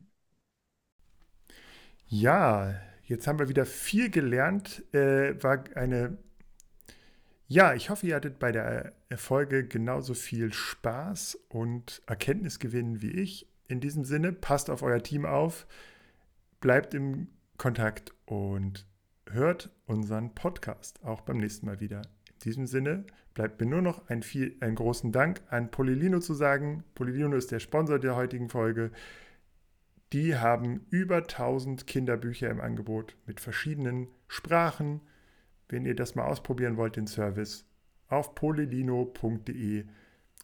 [2.10, 2.74] Ja,
[3.12, 4.86] Jetzt haben wir wieder viel gelernt.
[4.93, 6.18] Äh, war eine.
[7.45, 13.49] Ja, ich hoffe, ihr hattet bei der Folge genauso viel Spaß und Erkenntnisgewinn wie ich.
[13.68, 15.68] In diesem Sinne, passt auf euer Team auf,
[16.62, 18.88] bleibt im Kontakt und
[19.30, 22.03] hört unseren Podcast auch beim nächsten Mal wieder.
[22.03, 23.03] In diesem Sinne
[23.34, 26.86] bleibt mir nur noch ein viel, einen großen Dank an Polilino zu sagen.
[26.95, 28.89] Polilino ist der Sponsor der heutigen Folge.
[30.14, 35.01] Die haben über 1000 Kinderbücher im Angebot mit verschiedenen Sprachen.
[35.70, 37.66] Wenn ihr das mal ausprobieren wollt, den Service,
[38.09, 39.86] auf polilino.de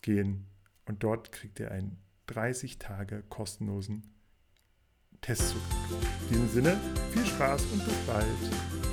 [0.02, 0.46] gehen
[0.86, 1.98] und dort kriegt ihr einen
[2.28, 4.04] 30 Tage kostenlosen
[5.20, 5.62] Testzug.
[6.22, 6.80] In diesem Sinne,
[7.12, 8.87] viel Spaß und bis bald.